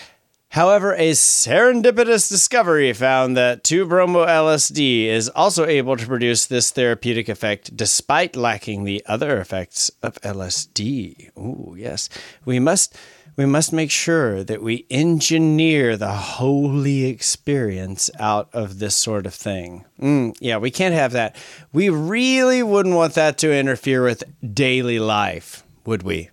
However, 0.55 0.95
a 0.95 1.11
serendipitous 1.11 2.29
discovery 2.29 2.93
found 2.93 3.37
that 3.37 3.65
2-bromo 3.65 4.25
LSD 4.25 5.07
is 5.07 5.29
also 5.31 5.67
able 5.67 5.97
to 5.97 6.07
produce 6.07 6.47
this 6.47 6.71
therapeutic 6.71 7.29
effect 7.29 7.77
despite 7.77 8.37
lacking 8.37 8.85
the 8.85 9.03
other 9.05 9.41
effects 9.41 9.91
of 10.01 10.15
LSD. 10.21 11.37
Ooh, 11.37 11.75
yes. 11.77 12.09
We 12.45 12.61
must 12.61 12.97
we 13.35 13.47
must 13.47 13.73
make 13.73 13.91
sure 13.91 14.45
that 14.45 14.63
we 14.63 14.87
engineer 14.91 15.97
the 15.97 16.13
holy 16.13 17.07
experience 17.07 18.09
out 18.21 18.49
of 18.53 18.79
this 18.79 18.95
sort 18.95 19.27
of 19.27 19.35
thing. 19.35 19.85
Mm, 20.01 20.37
yeah, 20.39 20.59
we 20.59 20.71
can't 20.71 20.95
have 20.95 21.11
that. 21.15 21.35
We 21.73 21.89
really 21.89 22.63
wouldn't 22.63 22.95
want 22.95 23.15
that 23.15 23.39
to 23.39 23.53
interfere 23.53 24.05
with 24.05 24.23
daily 24.55 25.01
life, 25.01 25.65
would 25.85 26.05
we? 26.05 26.31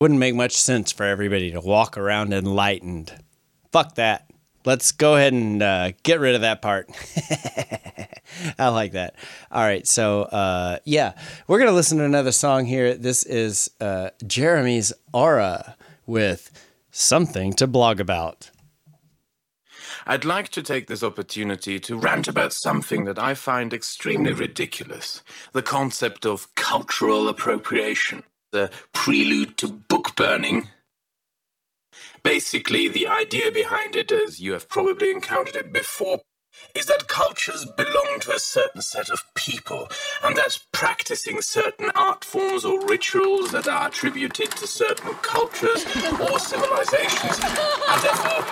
Wouldn't 0.00 0.18
make 0.18 0.34
much 0.34 0.56
sense 0.56 0.90
for 0.90 1.04
everybody 1.04 1.50
to 1.50 1.60
walk 1.60 1.98
around 1.98 2.32
enlightened. 2.32 3.12
Fuck 3.70 3.96
that. 3.96 4.30
Let's 4.64 4.92
go 4.92 5.16
ahead 5.16 5.34
and 5.34 5.62
uh, 5.62 5.92
get 6.02 6.20
rid 6.20 6.34
of 6.34 6.40
that 6.40 6.62
part. 6.62 6.88
I 8.58 8.68
like 8.68 8.92
that. 8.92 9.14
All 9.50 9.62
right, 9.62 9.86
so 9.86 10.22
uh, 10.22 10.78
yeah, 10.86 11.12
we're 11.46 11.58
gonna 11.58 11.72
listen 11.72 11.98
to 11.98 12.04
another 12.04 12.32
song 12.32 12.64
here. 12.64 12.94
This 12.94 13.24
is 13.24 13.70
uh, 13.80 14.10
Jeremy's 14.26 14.92
Aura 15.12 15.76
with 16.06 16.50
something 16.90 17.52
to 17.54 17.66
blog 17.66 18.00
about. 18.00 18.50
I'd 20.06 20.24
like 20.24 20.48
to 20.50 20.62
take 20.62 20.86
this 20.86 21.02
opportunity 21.02 21.78
to 21.80 21.98
rant 21.98 22.26
about 22.26 22.54
something 22.54 23.04
that 23.04 23.18
I 23.18 23.34
find 23.34 23.74
extremely 23.74 24.32
ridiculous 24.32 25.22
the 25.52 25.62
concept 25.62 26.24
of 26.24 26.54
cultural 26.54 27.28
appropriation, 27.28 28.22
the 28.52 28.70
prelude 28.92 29.56
to 29.58 29.68
book 29.68 30.16
burning. 30.16 30.68
Basically, 32.22 32.88
the 32.88 33.06
idea 33.06 33.50
behind 33.50 33.96
it, 33.96 34.12
as 34.12 34.40
you 34.40 34.52
have 34.52 34.68
probably 34.68 35.10
encountered 35.10 35.56
it 35.56 35.72
before, 35.72 36.20
is 36.74 36.86
that 36.86 37.08
cultures 37.08 37.64
belong 37.76 38.18
to 38.20 38.34
a 38.34 38.38
certain 38.38 38.82
set 38.82 39.08
of 39.08 39.22
people, 39.34 39.88
and 40.22 40.36
that 40.36 40.58
practicing 40.72 41.40
certain 41.40 41.90
art 41.94 42.24
forms 42.24 42.64
or 42.64 42.84
rituals 42.86 43.52
that 43.52 43.68
are 43.68 43.88
attributed 43.88 44.50
to 44.52 44.66
certain 44.66 45.14
cultures 45.22 45.84
or 46.20 46.38
civilizations 46.38 47.40
are 47.88 48.02
therefore 48.02 48.42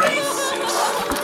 racist. 0.00 1.21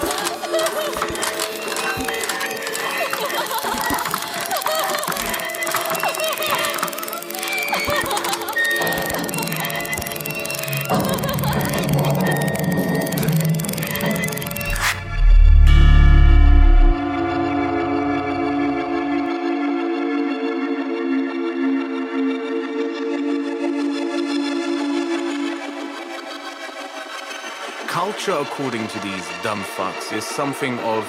Culture, 28.10 28.38
according 28.40 28.88
to 28.88 28.98
these 29.00 29.28
dumb 29.42 29.62
fucks, 29.62 30.14
is 30.14 30.24
something 30.24 30.78
of 30.78 31.04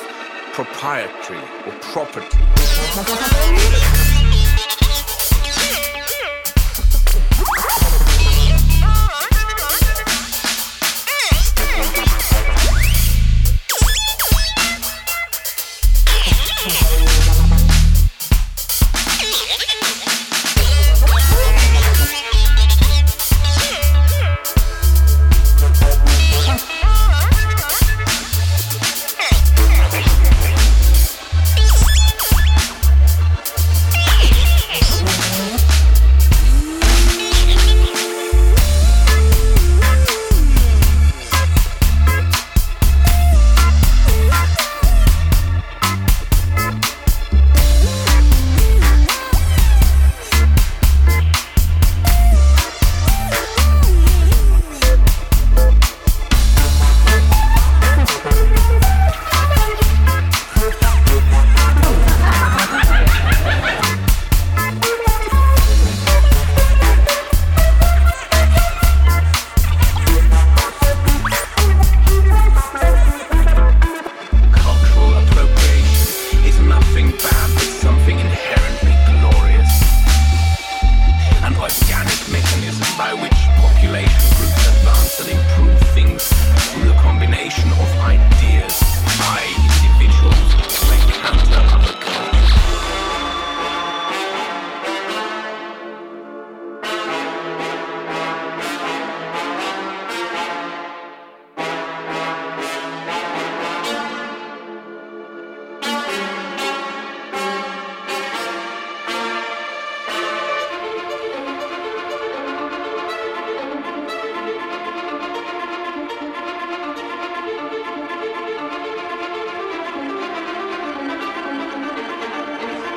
proprietary 0.51 1.39
or 1.65 1.71
property. 1.79 2.27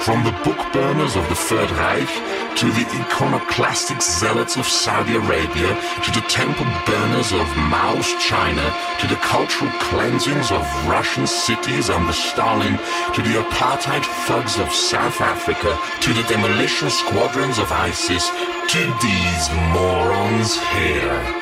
From 0.04 0.24
the 0.24 0.32
book 0.42 0.58
burners 0.72 1.14
of 1.14 1.28
the 1.28 1.36
Third 1.36 1.70
Reich 1.70 2.08
to 2.56 2.66
the 2.66 2.84
iconoclastic 3.02 4.02
zealots 4.02 4.56
of 4.56 4.66
Saudi 4.66 5.14
Arabia 5.14 5.80
to 6.02 6.10
the 6.10 6.26
temple 6.28 6.66
burners 6.84 7.32
of 7.32 7.46
Mao's 7.70 8.12
China 8.18 8.66
to 8.98 9.06
the 9.06 9.20
cultural 9.22 9.70
cleansings 9.78 10.50
of 10.50 10.62
Russian 10.88 11.28
cities 11.28 11.88
under 11.88 12.12
Stalin 12.12 12.78
to 13.14 13.22
the 13.22 13.38
apartheid 13.44 14.04
thugs 14.26 14.58
of 14.58 14.72
South 14.72 15.20
Africa 15.20 15.78
to 16.00 16.12
the 16.12 16.26
demolition 16.28 16.90
squadrons 16.90 17.60
of 17.60 17.70
ISIS 17.70 18.28
to 18.74 18.82
these 19.00 19.50
morons 19.72 20.60
here. 20.74 21.41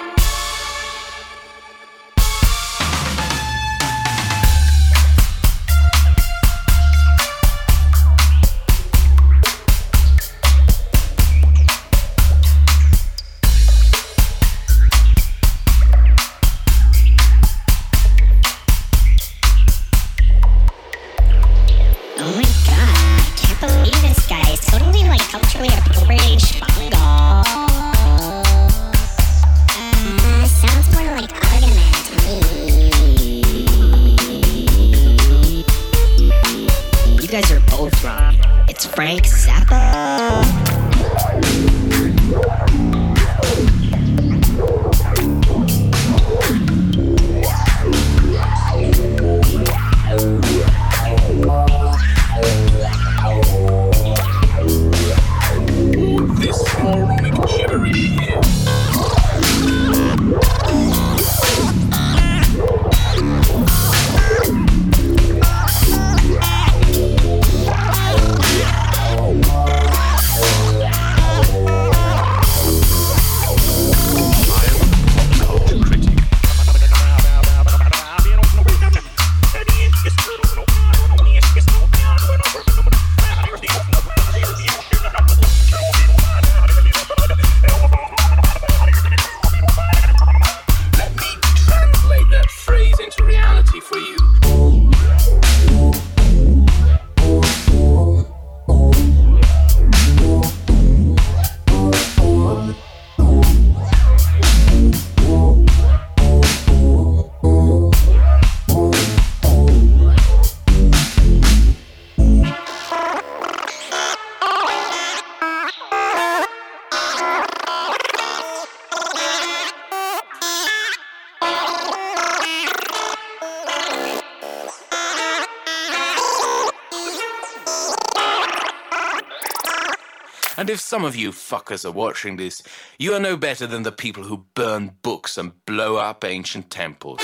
If 130.71 130.79
some 130.79 131.05
of 131.05 131.16
you 131.16 131.33
fuckers 131.33 131.85
are 131.85 131.91
watching 131.91 132.37
this, 132.37 132.62
you 132.97 133.12
are 133.14 133.18
no 133.18 133.37
better 133.37 133.66
than 133.66 133.83
the 133.83 133.91
people 133.91 134.23
who 134.23 134.47
burn 134.55 134.93
books 135.03 135.37
and 135.37 135.64
blow 135.66 135.97
up 135.97 136.25
ancient 136.25 136.71
temples. 136.71 137.18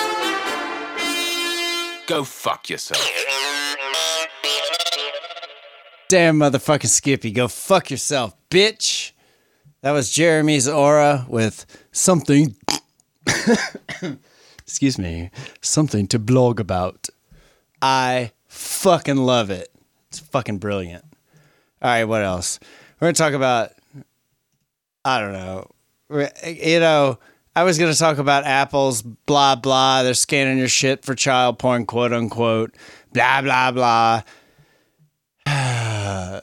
Go 2.08 2.24
fuck 2.24 2.68
yourself. 2.68 3.08
Damn 6.08 6.40
motherfucking 6.40 6.88
Skippy, 6.88 7.30
go 7.30 7.46
fuck 7.46 7.88
yourself, 7.88 8.34
bitch. 8.50 9.12
That 9.82 9.92
was 9.92 10.10
Jeremy's 10.10 10.66
aura 10.66 11.24
with 11.28 11.66
something. 11.92 12.56
excuse 14.58 14.98
me, 14.98 15.30
something 15.60 16.08
to 16.08 16.18
blog 16.18 16.58
about. 16.58 17.08
I 17.80 18.32
fucking 18.48 19.18
love 19.18 19.50
it. 19.50 19.68
It's 20.08 20.18
fucking 20.18 20.58
brilliant. 20.58 21.04
All 21.80 21.90
right, 21.90 22.04
what 22.06 22.24
else? 22.24 22.58
We're 23.00 23.06
gonna 23.06 23.14
talk 23.14 23.34
about. 23.34 23.72
I 25.04 25.20
don't 25.20 25.32
know. 25.32 25.70
You 26.44 26.80
know, 26.80 27.18
I 27.54 27.64
was 27.64 27.78
gonna 27.78 27.94
talk 27.94 28.18
about 28.18 28.44
Apple's 28.44 29.02
blah 29.02 29.56
blah. 29.56 30.02
They're 30.02 30.14
scanning 30.14 30.58
your 30.58 30.68
shit 30.68 31.04
for 31.04 31.14
child 31.14 31.58
porn, 31.58 31.86
quote 31.86 32.12
unquote. 32.12 32.74
Blah 33.12 33.42
blah 33.42 33.70
blah. 33.72 34.22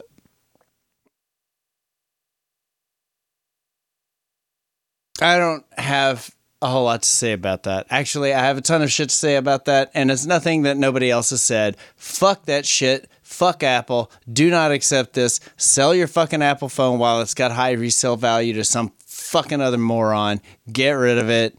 I 5.22 5.38
don't 5.38 5.66
have 5.78 6.34
a 6.62 6.68
whole 6.68 6.86
lot 6.86 7.04
to 7.04 7.10
say 7.10 7.34
about 7.34 7.64
that. 7.64 7.88
Actually, 7.90 8.34
I 8.34 8.40
have 8.40 8.58
a 8.58 8.62
ton 8.62 8.82
of 8.82 8.92
shit 8.92 9.10
to 9.10 9.16
say 9.16 9.36
about 9.36 9.66
that, 9.66 9.92
and 9.94 10.10
it's 10.10 10.26
nothing 10.26 10.64
that 10.64 10.78
nobody 10.78 11.12
else 11.12 11.32
has 11.32 11.42
said. 11.42 11.78
Fuck 11.96 12.46
that 12.46 12.66
shit. 12.66 13.10
Fuck 13.34 13.64
Apple. 13.64 14.12
Do 14.32 14.52
not 14.52 14.72
accept 14.72 15.14
this. 15.14 15.40
Sell 15.58 15.96
your 15.96 16.06
fucking 16.06 16.44
Apple 16.44 16.70
phone 16.70 17.00
while 17.00 17.20
it's 17.20 17.34
got 17.34 17.52
high 17.52 17.72
resale 17.72 18.16
value 18.16 18.54
to 18.54 18.64
some 18.64 18.94
fucking 19.08 19.60
other 19.60 19.80
moron. 19.80 20.40
Get 20.72 20.92
rid 20.92 21.18
of 21.18 21.32
it. 21.32 21.58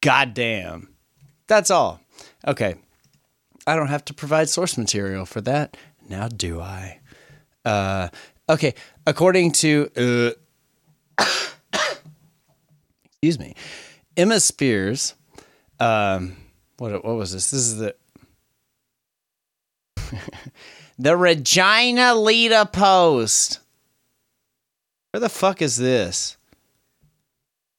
Goddamn. 0.00 0.88
That's 1.48 1.72
all. 1.72 2.00
Okay. 2.46 2.76
I 3.66 3.74
don't 3.74 3.88
have 3.88 4.04
to 4.04 4.14
provide 4.14 4.48
source 4.48 4.78
material 4.78 5.26
for 5.26 5.40
that. 5.40 5.76
Now 6.08 6.28
do 6.28 6.60
I? 6.60 7.00
Uh, 7.64 8.08
okay. 8.48 8.74
According 9.04 9.50
to 9.52 10.36
uh, 11.18 11.24
excuse 13.04 13.40
me, 13.40 13.56
Emma 14.16 14.38
Spears. 14.38 15.16
Um, 15.80 16.36
what 16.76 17.04
what 17.04 17.16
was 17.16 17.32
this? 17.32 17.50
This 17.50 17.62
is 17.62 17.78
the 17.78 17.96
the 20.98 21.16
Regina 21.16 22.14
Leader-Post. 22.14 23.60
Where 25.12 25.20
the 25.20 25.28
fuck 25.28 25.62
is 25.62 25.76
this? 25.76 26.36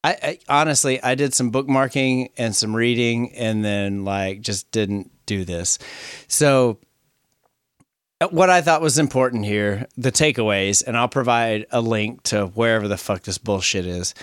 I, 0.03 0.17
I 0.23 0.39
honestly, 0.47 1.01
I 1.03 1.15
did 1.15 1.33
some 1.33 1.51
bookmarking 1.51 2.31
and 2.37 2.55
some 2.55 2.75
reading, 2.75 3.33
and 3.33 3.63
then 3.63 4.05
like 4.05 4.41
just 4.41 4.71
didn't 4.71 5.11
do 5.25 5.43
this. 5.43 5.77
So, 6.27 6.79
uh, 8.21 8.27
what 8.29 8.49
I 8.49 8.61
thought 8.61 8.81
was 8.81 8.97
important 8.97 9.45
here, 9.45 9.87
the 9.97 10.11
takeaways, 10.11 10.83
and 10.85 10.97
I'll 10.97 11.09
provide 11.09 11.65
a 11.71 11.81
link 11.81 12.23
to 12.23 12.47
wherever 12.47 12.87
the 12.87 12.97
fuck 12.97 13.23
this 13.23 13.37
bullshit 13.37 13.85
is. 13.85 14.13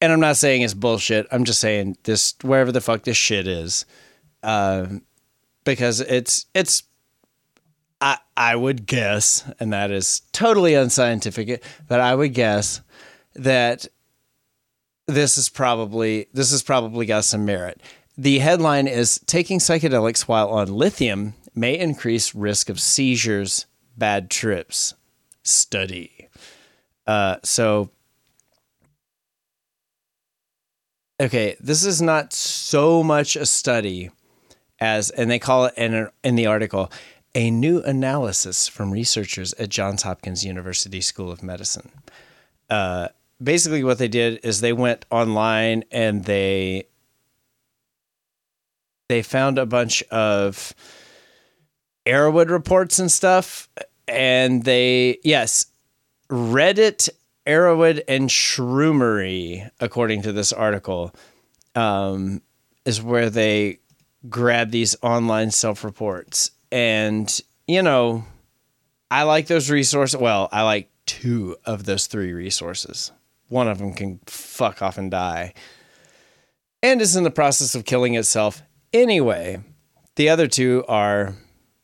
And 0.00 0.12
I'm 0.12 0.20
not 0.20 0.36
saying 0.36 0.62
it's 0.62 0.74
bullshit. 0.74 1.26
I'm 1.30 1.44
just 1.44 1.60
saying 1.60 1.96
this 2.04 2.34
wherever 2.42 2.72
the 2.72 2.80
fuck 2.80 3.02
this 3.02 3.16
shit 3.16 3.46
is, 3.46 3.84
um, 4.42 5.02
because 5.64 6.00
it's 6.00 6.46
it's. 6.54 6.84
I 8.00 8.18
I 8.36 8.56
would 8.56 8.86
guess, 8.86 9.48
and 9.60 9.72
that 9.72 9.90
is 9.90 10.22
totally 10.32 10.74
unscientific, 10.74 11.62
but 11.88 12.00
I 12.00 12.14
would 12.14 12.34
guess 12.34 12.80
that 13.34 13.86
this 15.06 15.38
is 15.38 15.48
probably 15.48 16.28
this 16.32 16.50
has 16.50 16.62
probably 16.62 17.06
got 17.06 17.24
some 17.24 17.44
merit. 17.44 17.80
The 18.16 18.40
headline 18.40 18.88
is 18.88 19.20
taking 19.26 19.58
psychedelics 19.58 20.22
while 20.22 20.50
on 20.50 20.68
lithium 20.68 21.34
may 21.54 21.78
increase 21.78 22.34
risk 22.34 22.68
of 22.68 22.80
seizures, 22.80 23.66
bad 23.96 24.30
trips. 24.30 24.94
Study. 25.44 26.28
Uh, 27.06 27.36
so 27.42 27.90
okay, 31.20 31.56
this 31.60 31.84
is 31.84 32.00
not 32.00 32.32
so 32.32 33.02
much 33.02 33.36
a 33.36 33.46
study 33.46 34.10
as, 34.82 35.10
and 35.10 35.30
they 35.30 35.38
call 35.38 35.66
it 35.66 35.74
in, 35.76 36.08
in 36.24 36.34
the 36.34 36.46
article, 36.46 36.90
a 37.36 37.52
new 37.52 37.80
analysis 37.82 38.66
from 38.66 38.90
researchers 38.90 39.54
at 39.54 39.68
Johns 39.68 40.02
Hopkins 40.02 40.44
University 40.44 41.00
School 41.00 41.30
of 41.30 41.40
Medicine. 41.40 41.92
Uh, 42.68 43.08
basically, 43.40 43.84
what 43.84 43.98
they 43.98 44.08
did 44.08 44.40
is 44.42 44.60
they 44.60 44.72
went 44.72 45.06
online 45.08 45.84
and 45.92 46.24
they 46.24 46.88
they 49.08 49.22
found 49.22 49.56
a 49.58 49.66
bunch 49.66 50.02
of 50.04 50.74
Erowid 52.04 52.50
reports 52.50 52.98
and 52.98 53.10
stuff, 53.10 53.68
and 54.08 54.64
they 54.64 55.18
yes, 55.22 55.66
Reddit, 56.28 57.08
Erowid, 57.46 58.02
and 58.08 58.28
Shroomery, 58.28 59.70
according 59.78 60.22
to 60.22 60.32
this 60.32 60.52
article, 60.52 61.14
um, 61.76 62.42
is 62.84 63.00
where 63.00 63.30
they 63.30 63.78
grab 64.28 64.70
these 64.70 64.96
online 65.02 65.50
self 65.50 65.84
reports. 65.84 66.50
And, 66.70 67.40
you 67.66 67.82
know, 67.82 68.24
I 69.10 69.24
like 69.24 69.46
those 69.46 69.70
resources. 69.70 70.18
Well, 70.18 70.48
I 70.52 70.62
like 70.62 70.90
two 71.06 71.56
of 71.64 71.84
those 71.84 72.06
three 72.06 72.32
resources. 72.32 73.12
One 73.48 73.68
of 73.68 73.78
them 73.78 73.92
can 73.92 74.20
fuck 74.26 74.80
off 74.80 74.96
and 74.96 75.10
die 75.10 75.52
and 76.82 77.00
is 77.00 77.16
in 77.16 77.24
the 77.24 77.30
process 77.30 77.74
of 77.74 77.84
killing 77.84 78.14
itself 78.14 78.62
anyway. 78.92 79.60
The 80.16 80.28
other 80.28 80.46
two 80.46 80.84
are, 80.88 81.34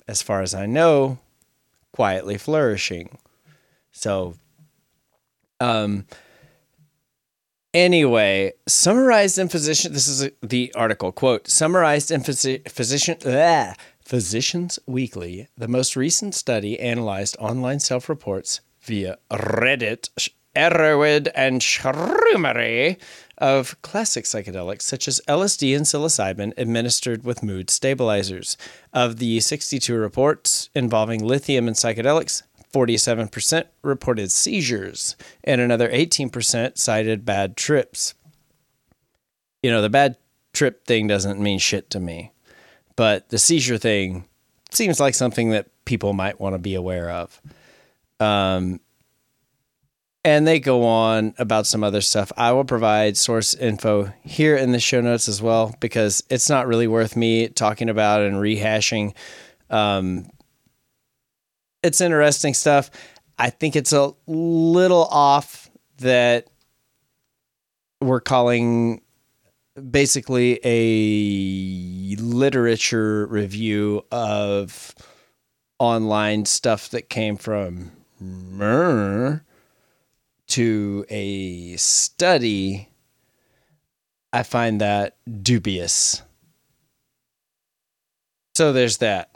as 0.06 0.22
far 0.22 0.42
as 0.42 0.54
I 0.54 0.66
know, 0.66 1.18
quietly 1.92 2.36
flourishing. 2.36 3.18
So, 3.92 4.34
um, 5.60 6.06
anyway, 7.74 8.52
summarized 8.66 9.38
in 9.38 9.48
physician. 9.48 9.92
This 9.92 10.08
is 10.08 10.30
the 10.42 10.72
article 10.74 11.12
quote 11.12 11.48
summarized 11.48 12.10
in 12.10 12.22
physi- 12.22 12.68
physician. 12.70 13.18
ah, 13.26 13.74
Physicians 14.04 14.78
Weekly, 14.86 15.48
the 15.56 15.68
most 15.68 15.94
recent 15.94 16.34
study 16.34 16.80
analyzed 16.80 17.36
online 17.38 17.78
self 17.80 18.08
reports 18.08 18.60
via 18.80 19.18
Reddit, 19.30 20.08
Erowid, 20.56 21.28
and 21.34 21.60
Shroomery 21.60 22.96
of 23.36 23.80
classic 23.82 24.24
psychedelics 24.24 24.82
such 24.82 25.06
as 25.06 25.20
LSD 25.28 25.76
and 25.76 25.84
psilocybin 25.84 26.52
administered 26.56 27.22
with 27.22 27.42
mood 27.42 27.68
stabilizers. 27.70 28.56
Of 28.94 29.18
the 29.18 29.40
62 29.40 29.94
reports 29.94 30.70
involving 30.74 31.22
lithium 31.22 31.68
and 31.68 31.76
psychedelics, 31.76 32.42
47% 32.72 33.64
reported 33.82 34.30
seizures, 34.30 35.16
and 35.44 35.60
another 35.60 35.88
18% 35.88 36.78
cited 36.78 37.24
bad 37.24 37.56
trips. 37.56 38.14
You 39.62 39.70
know, 39.70 39.82
the 39.82 39.90
bad 39.90 40.16
trip 40.52 40.86
thing 40.86 41.06
doesn't 41.06 41.40
mean 41.40 41.58
shit 41.58 41.90
to 41.90 42.00
me, 42.00 42.32
but 42.96 43.28
the 43.30 43.38
seizure 43.38 43.78
thing 43.78 44.24
seems 44.70 45.00
like 45.00 45.14
something 45.14 45.50
that 45.50 45.68
people 45.84 46.12
might 46.12 46.40
want 46.40 46.54
to 46.54 46.58
be 46.58 46.74
aware 46.74 47.10
of. 47.10 47.40
Um, 48.20 48.80
and 50.24 50.46
they 50.46 50.60
go 50.60 50.84
on 50.84 51.34
about 51.38 51.66
some 51.66 51.82
other 51.82 52.00
stuff. 52.00 52.32
I 52.36 52.52
will 52.52 52.64
provide 52.64 53.16
source 53.16 53.54
info 53.54 54.12
here 54.24 54.56
in 54.56 54.72
the 54.72 54.80
show 54.80 55.00
notes 55.00 55.28
as 55.28 55.40
well 55.40 55.74
because 55.80 56.22
it's 56.28 56.50
not 56.50 56.66
really 56.66 56.86
worth 56.86 57.16
me 57.16 57.48
talking 57.48 57.88
about 57.88 58.22
and 58.22 58.36
rehashing. 58.36 59.14
Um, 59.70 60.28
it's 61.82 62.00
interesting 62.00 62.54
stuff. 62.54 62.90
I 63.38 63.50
think 63.50 63.76
it's 63.76 63.92
a 63.92 64.12
little 64.26 65.04
off 65.04 65.70
that 65.98 66.48
we're 68.00 68.20
calling 68.20 69.02
basically 69.90 70.60
a 70.64 72.16
literature 72.20 73.26
review 73.26 74.04
of 74.10 74.94
online 75.78 76.44
stuff 76.44 76.90
that 76.90 77.08
came 77.08 77.36
from 77.36 77.92
Mer 78.20 79.44
to 80.48 81.04
a 81.08 81.76
study. 81.76 82.88
I 84.32 84.42
find 84.42 84.80
that 84.80 85.16
dubious. 85.42 86.22
So 88.56 88.72
there's 88.72 88.96
that. 88.98 89.30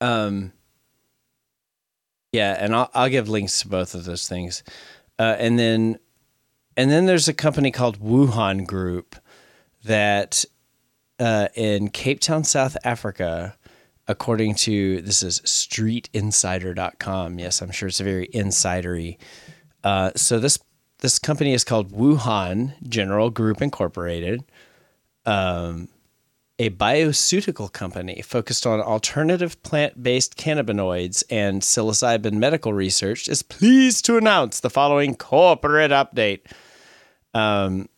Um, 0.00 0.52
yeah, 2.32 2.56
and 2.58 2.74
I'll 2.74 2.90
I'll 2.94 3.08
give 3.08 3.28
links 3.28 3.60
to 3.62 3.68
both 3.68 3.94
of 3.94 4.04
those 4.04 4.28
things, 4.28 4.62
uh, 5.18 5.36
and 5.38 5.58
then 5.58 5.98
and 6.76 6.90
then 6.90 7.06
there's 7.06 7.28
a 7.28 7.34
company 7.34 7.70
called 7.70 8.00
Wuhan 8.00 8.66
Group 8.66 9.16
that 9.84 10.44
uh, 11.18 11.48
in 11.54 11.90
Cape 11.90 12.20
Town, 12.20 12.44
South 12.44 12.76
Africa, 12.84 13.56
according 14.08 14.54
to 14.54 15.00
this 15.02 15.22
is 15.22 15.40
streetinsider.com. 15.40 17.38
Yes, 17.38 17.60
I'm 17.60 17.70
sure 17.70 17.88
it's 17.88 18.00
very 18.00 18.28
insidery. 18.28 19.18
Uh, 19.84 20.10
so 20.16 20.38
this 20.38 20.58
this 20.98 21.18
company 21.18 21.52
is 21.52 21.64
called 21.64 21.92
Wuhan 21.92 22.74
General 22.88 23.30
Group 23.30 23.62
Incorporated, 23.62 24.44
um, 25.26 25.88
a 26.60 26.68
bioceutical 26.68 27.72
company 27.72 28.20
focused 28.20 28.66
on 28.66 28.82
alternative 28.82 29.60
plant 29.62 30.02
based 30.02 30.36
cannabinoids 30.36 31.24
and 31.30 31.62
psilocybin 31.62 32.34
medical 32.34 32.74
research, 32.74 33.28
is 33.28 33.42
pleased 33.42 34.04
to 34.04 34.18
announce 34.18 34.60
the 34.60 34.68
following 34.68 35.14
corporate 35.14 35.90
update. 35.90 36.40
Um, 37.32 37.88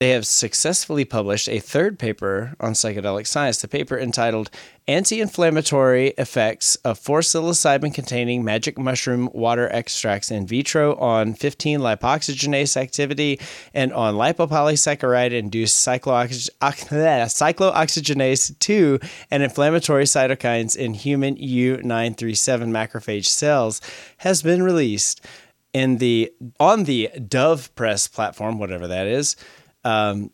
they 0.00 0.10
have 0.10 0.26
successfully 0.26 1.04
published 1.04 1.48
a 1.48 1.60
third 1.60 2.00
paper 2.00 2.54
on 2.58 2.72
psychedelic 2.72 3.28
science. 3.28 3.62
The 3.62 3.68
paper 3.68 3.96
entitled 3.96 4.50
Anti 4.88 5.20
Inflammatory 5.20 6.08
Effects 6.18 6.74
of 6.76 6.98
Four 6.98 7.20
Psilocybin 7.20 7.94
Containing 7.94 8.44
Magic 8.44 8.76
Mushroom 8.76 9.30
Water 9.32 9.68
Extracts 9.72 10.32
in 10.32 10.48
Vitro 10.48 10.96
on 10.96 11.32
15 11.32 11.78
Lipoxygenase 11.78 12.76
Activity 12.76 13.38
and 13.72 13.92
on 13.92 14.14
Lipopolysaccharide 14.14 15.30
Induced 15.32 15.86
cycloox- 15.86 16.50
Cyclooxygenase 16.60 18.58
2 18.58 18.98
and 19.30 19.42
Inflammatory 19.44 20.04
Cytokines 20.04 20.76
in 20.76 20.94
Human 20.94 21.36
U937 21.36 22.70
Macrophage 22.70 23.26
Cells 23.26 23.80
has 24.18 24.42
been 24.42 24.62
released 24.62 25.24
in 25.72 25.98
the 25.98 26.32
on 26.58 26.84
the 26.84 27.10
Dove 27.28 27.74
Press 27.74 28.08
platform, 28.08 28.58
whatever 28.58 28.86
that 28.88 29.06
is. 29.06 29.36
Um, 29.84 30.30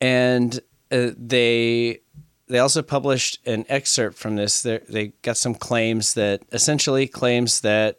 and 0.00 0.60
uh, 0.90 1.10
they 1.16 2.00
they 2.48 2.58
also 2.58 2.82
published 2.82 3.46
an 3.46 3.64
excerpt 3.68 4.18
from 4.18 4.36
this. 4.36 4.62
They 4.62 4.78
they 4.88 5.06
got 5.22 5.36
some 5.36 5.54
claims 5.54 6.14
that 6.14 6.42
essentially 6.52 7.06
claims 7.06 7.60
that 7.62 7.98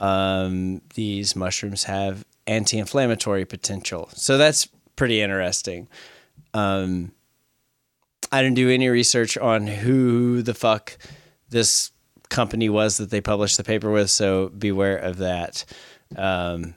um, 0.00 0.80
these 0.94 1.36
mushrooms 1.36 1.84
have 1.84 2.24
anti-inflammatory 2.46 3.44
potential. 3.44 4.08
So 4.14 4.38
that's 4.38 4.68
pretty 4.96 5.20
interesting. 5.20 5.88
Um, 6.52 7.12
I 8.30 8.42
didn't 8.42 8.56
do 8.56 8.70
any 8.70 8.88
research 8.88 9.36
on 9.38 9.66
who 9.66 10.42
the 10.42 10.54
fuck 10.54 10.96
this 11.50 11.90
company 12.28 12.68
was 12.68 12.96
that 12.96 13.10
they 13.10 13.20
published 13.20 13.56
the 13.56 13.64
paper 13.64 13.90
with, 13.90 14.10
so 14.10 14.48
beware 14.48 14.96
of 14.96 15.18
that. 15.18 15.64
Um, 16.16 16.74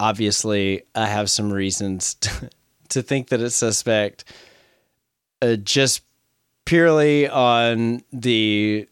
obviously, 0.00 0.82
I 0.94 1.06
have 1.06 1.30
some 1.30 1.52
reasons 1.52 2.14
to, 2.20 2.50
to 2.90 3.02
think 3.02 3.28
that 3.28 3.40
it's 3.40 3.56
suspect, 3.56 4.24
uh, 5.42 5.56
just 5.56 6.02
purely 6.64 7.28
on 7.28 8.02
the, 8.12 8.88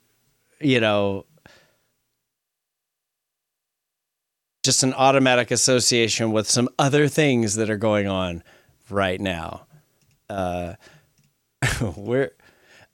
you 0.61 0.81
know, 0.81 1.27
just 4.67 4.83
an 4.83 4.95
automatic 4.95 5.51
association 5.51 6.33
with 6.33 6.51
some 6.51 6.69
other 6.79 7.07
things 7.07 7.55
that 7.55 7.71
are 7.71 7.77
going 7.77 8.09
on 8.09 8.43
right 8.91 9.21
now. 9.21 9.67
Uh, 10.29 10.75
where? 11.97 12.33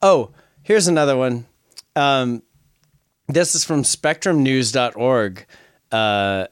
Oh, 0.02 0.32
here's 0.62 0.86
another 0.86 1.16
one. 1.16 1.46
Um, 1.96 2.42
this 3.28 3.54
is 3.54 3.64
from 3.64 3.84
SpectrumNews.org. 3.84 5.46
Uh, 5.90 6.46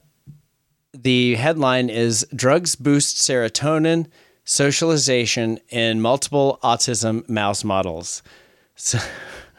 the 0.93 1.37
headline 1.37 1.89
is 1.89 2.27
Drugs 2.35 2.75
Boost 2.75 3.17
Serotonin 3.17 4.07
Socialization 4.45 5.61
in 5.69 6.01
Multiple 6.01 6.59
Autism 6.63 7.29
Mouse 7.29 7.63
Models. 7.63 8.23
So, 8.75 8.99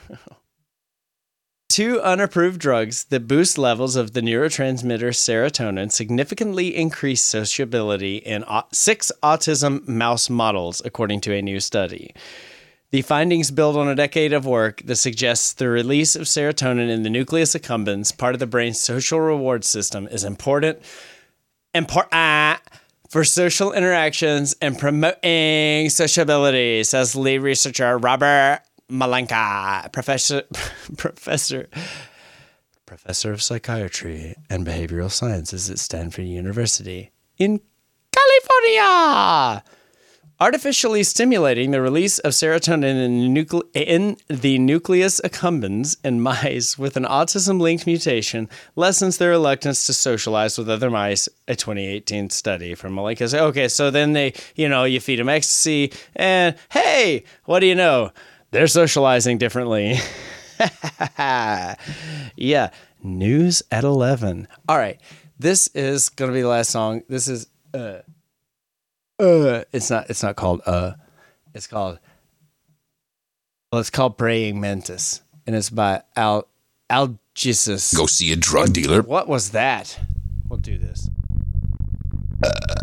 two 1.70 2.02
unapproved 2.02 2.60
drugs 2.60 3.06
that 3.06 3.28
boost 3.28 3.58
levels 3.58 3.96
of 3.96 4.12
the 4.12 4.22
neurotransmitter 4.22 5.12
serotonin 5.12 5.92
significantly 5.92 6.76
increase 6.76 7.22
sociability 7.22 8.18
in 8.18 8.44
six 8.74 9.12
autism 9.24 9.88
mouse 9.88 10.30
models, 10.30 10.82
according 10.84 11.22
to 11.22 11.34
a 11.34 11.42
new 11.42 11.60
study. 11.60 12.14
The 12.90 13.04
findings 13.04 13.52
build 13.52 13.78
on 13.78 13.88
a 13.88 13.96
decade 13.96 14.34
of 14.34 14.46
work 14.46 14.82
that 14.84 14.98
suggests 14.98 15.54
the 15.54 15.70
release 15.70 16.18
of 16.18 16.24
serotonin 16.24 16.90
in 16.90 17.04
the 17.04 17.10
nucleus 17.10 17.56
accumbens, 17.56 18.18
part 18.18 18.34
of 18.34 18.42
the 18.42 18.48
brain's 18.48 18.82
social 18.82 19.22
reward 19.22 19.64
system, 19.64 20.10
is 20.10 20.26
important 20.26 20.82
important 21.74 22.14
uh, 22.14 22.58
for 23.10 23.24
social 23.24 23.74
interactions 23.74 24.56
and 24.62 24.78
promoting 24.78 25.90
sociability, 25.90 26.84
says 26.84 27.16
lead 27.16 27.40
researcher 27.40 27.98
Robert 27.98 28.62
Malenka, 28.90 29.92
professor, 29.92 30.44
professor, 30.98 31.70
professor 32.86 33.32
of 33.32 33.42
psychiatry 33.42 34.36
and 34.50 34.66
behavioral 34.66 35.12
sciences 35.12 35.70
at 35.70 35.80
Stanford 35.80 36.26
University 36.26 37.12
in 37.38 37.60
California. 38.12 39.64
Artificially 40.42 41.04
stimulating 41.04 41.70
the 41.70 41.84
release 41.84 42.18
of 42.18 42.32
serotonin 42.32 42.96
in, 43.06 43.32
nucle- 43.32 43.62
in 43.76 44.18
the 44.28 44.58
nucleus 44.58 45.22
accumbens 45.24 45.98
in 46.04 46.20
mice 46.20 46.80
with 46.80 46.98
an 46.98 47.04
autism 47.04 47.62
linked 47.62 47.86
mutation 47.86 48.50
lessens 48.76 49.20
their 49.20 49.30
reluctance 49.30 49.86
to 49.86 49.94
socialize 49.94 50.58
with 50.58 50.68
other 50.68 50.90
mice, 50.90 51.30
a 51.48 51.56
2018 51.56 52.32
study 52.32 52.74
from 52.74 52.98
says, 53.18 53.36
Okay, 53.36 53.68
so 53.68 53.92
then 53.92 54.14
they, 54.14 54.34
you 54.56 54.68
know, 54.68 54.84
you 54.84 55.00
feed 55.00 55.20
them 55.20 55.30
ecstasy, 55.30 55.94
and 56.16 56.56
hey, 56.72 57.24
what 57.46 57.60
do 57.60 57.68
you 57.68 57.76
know? 57.76 58.12
They're 58.50 58.66
socializing 58.66 59.38
differently. 59.38 60.00
yeah, 61.20 62.72
news 63.04 63.62
at 63.70 63.84
11. 63.84 64.48
All 64.68 64.80
right, 64.80 65.00
this 65.38 65.68
is 65.76 66.10
going 66.10 66.32
to 66.32 66.34
be 66.34 66.42
the 66.42 66.48
last 66.48 66.72
song. 66.72 67.04
This 67.08 67.28
is. 67.28 67.46
Uh, 67.76 68.00
uh, 69.22 69.64
it's 69.72 69.90
not 69.90 70.10
it's 70.10 70.24
not 70.24 70.36
called 70.36 70.62
uh 70.66 70.94
it's 71.54 71.68
called 71.68 72.00
well 73.72 73.80
it's 73.80 73.90
called 73.90 74.18
praying 74.18 74.60
mantis 74.60 75.22
and 75.46 75.56
it's 75.56 75.70
by 75.70 76.02
al 76.16 76.48
Al 76.90 77.18
Jesus. 77.34 77.94
go 77.94 78.06
see 78.06 78.32
a 78.34 78.36
drug 78.36 78.68
what, 78.68 78.74
dealer 78.74 79.02
what 79.02 79.28
was 79.28 79.52
that 79.52 79.98
we'll 80.50 80.60
do 80.60 80.78
this 80.78 81.10
uh. 82.44 82.76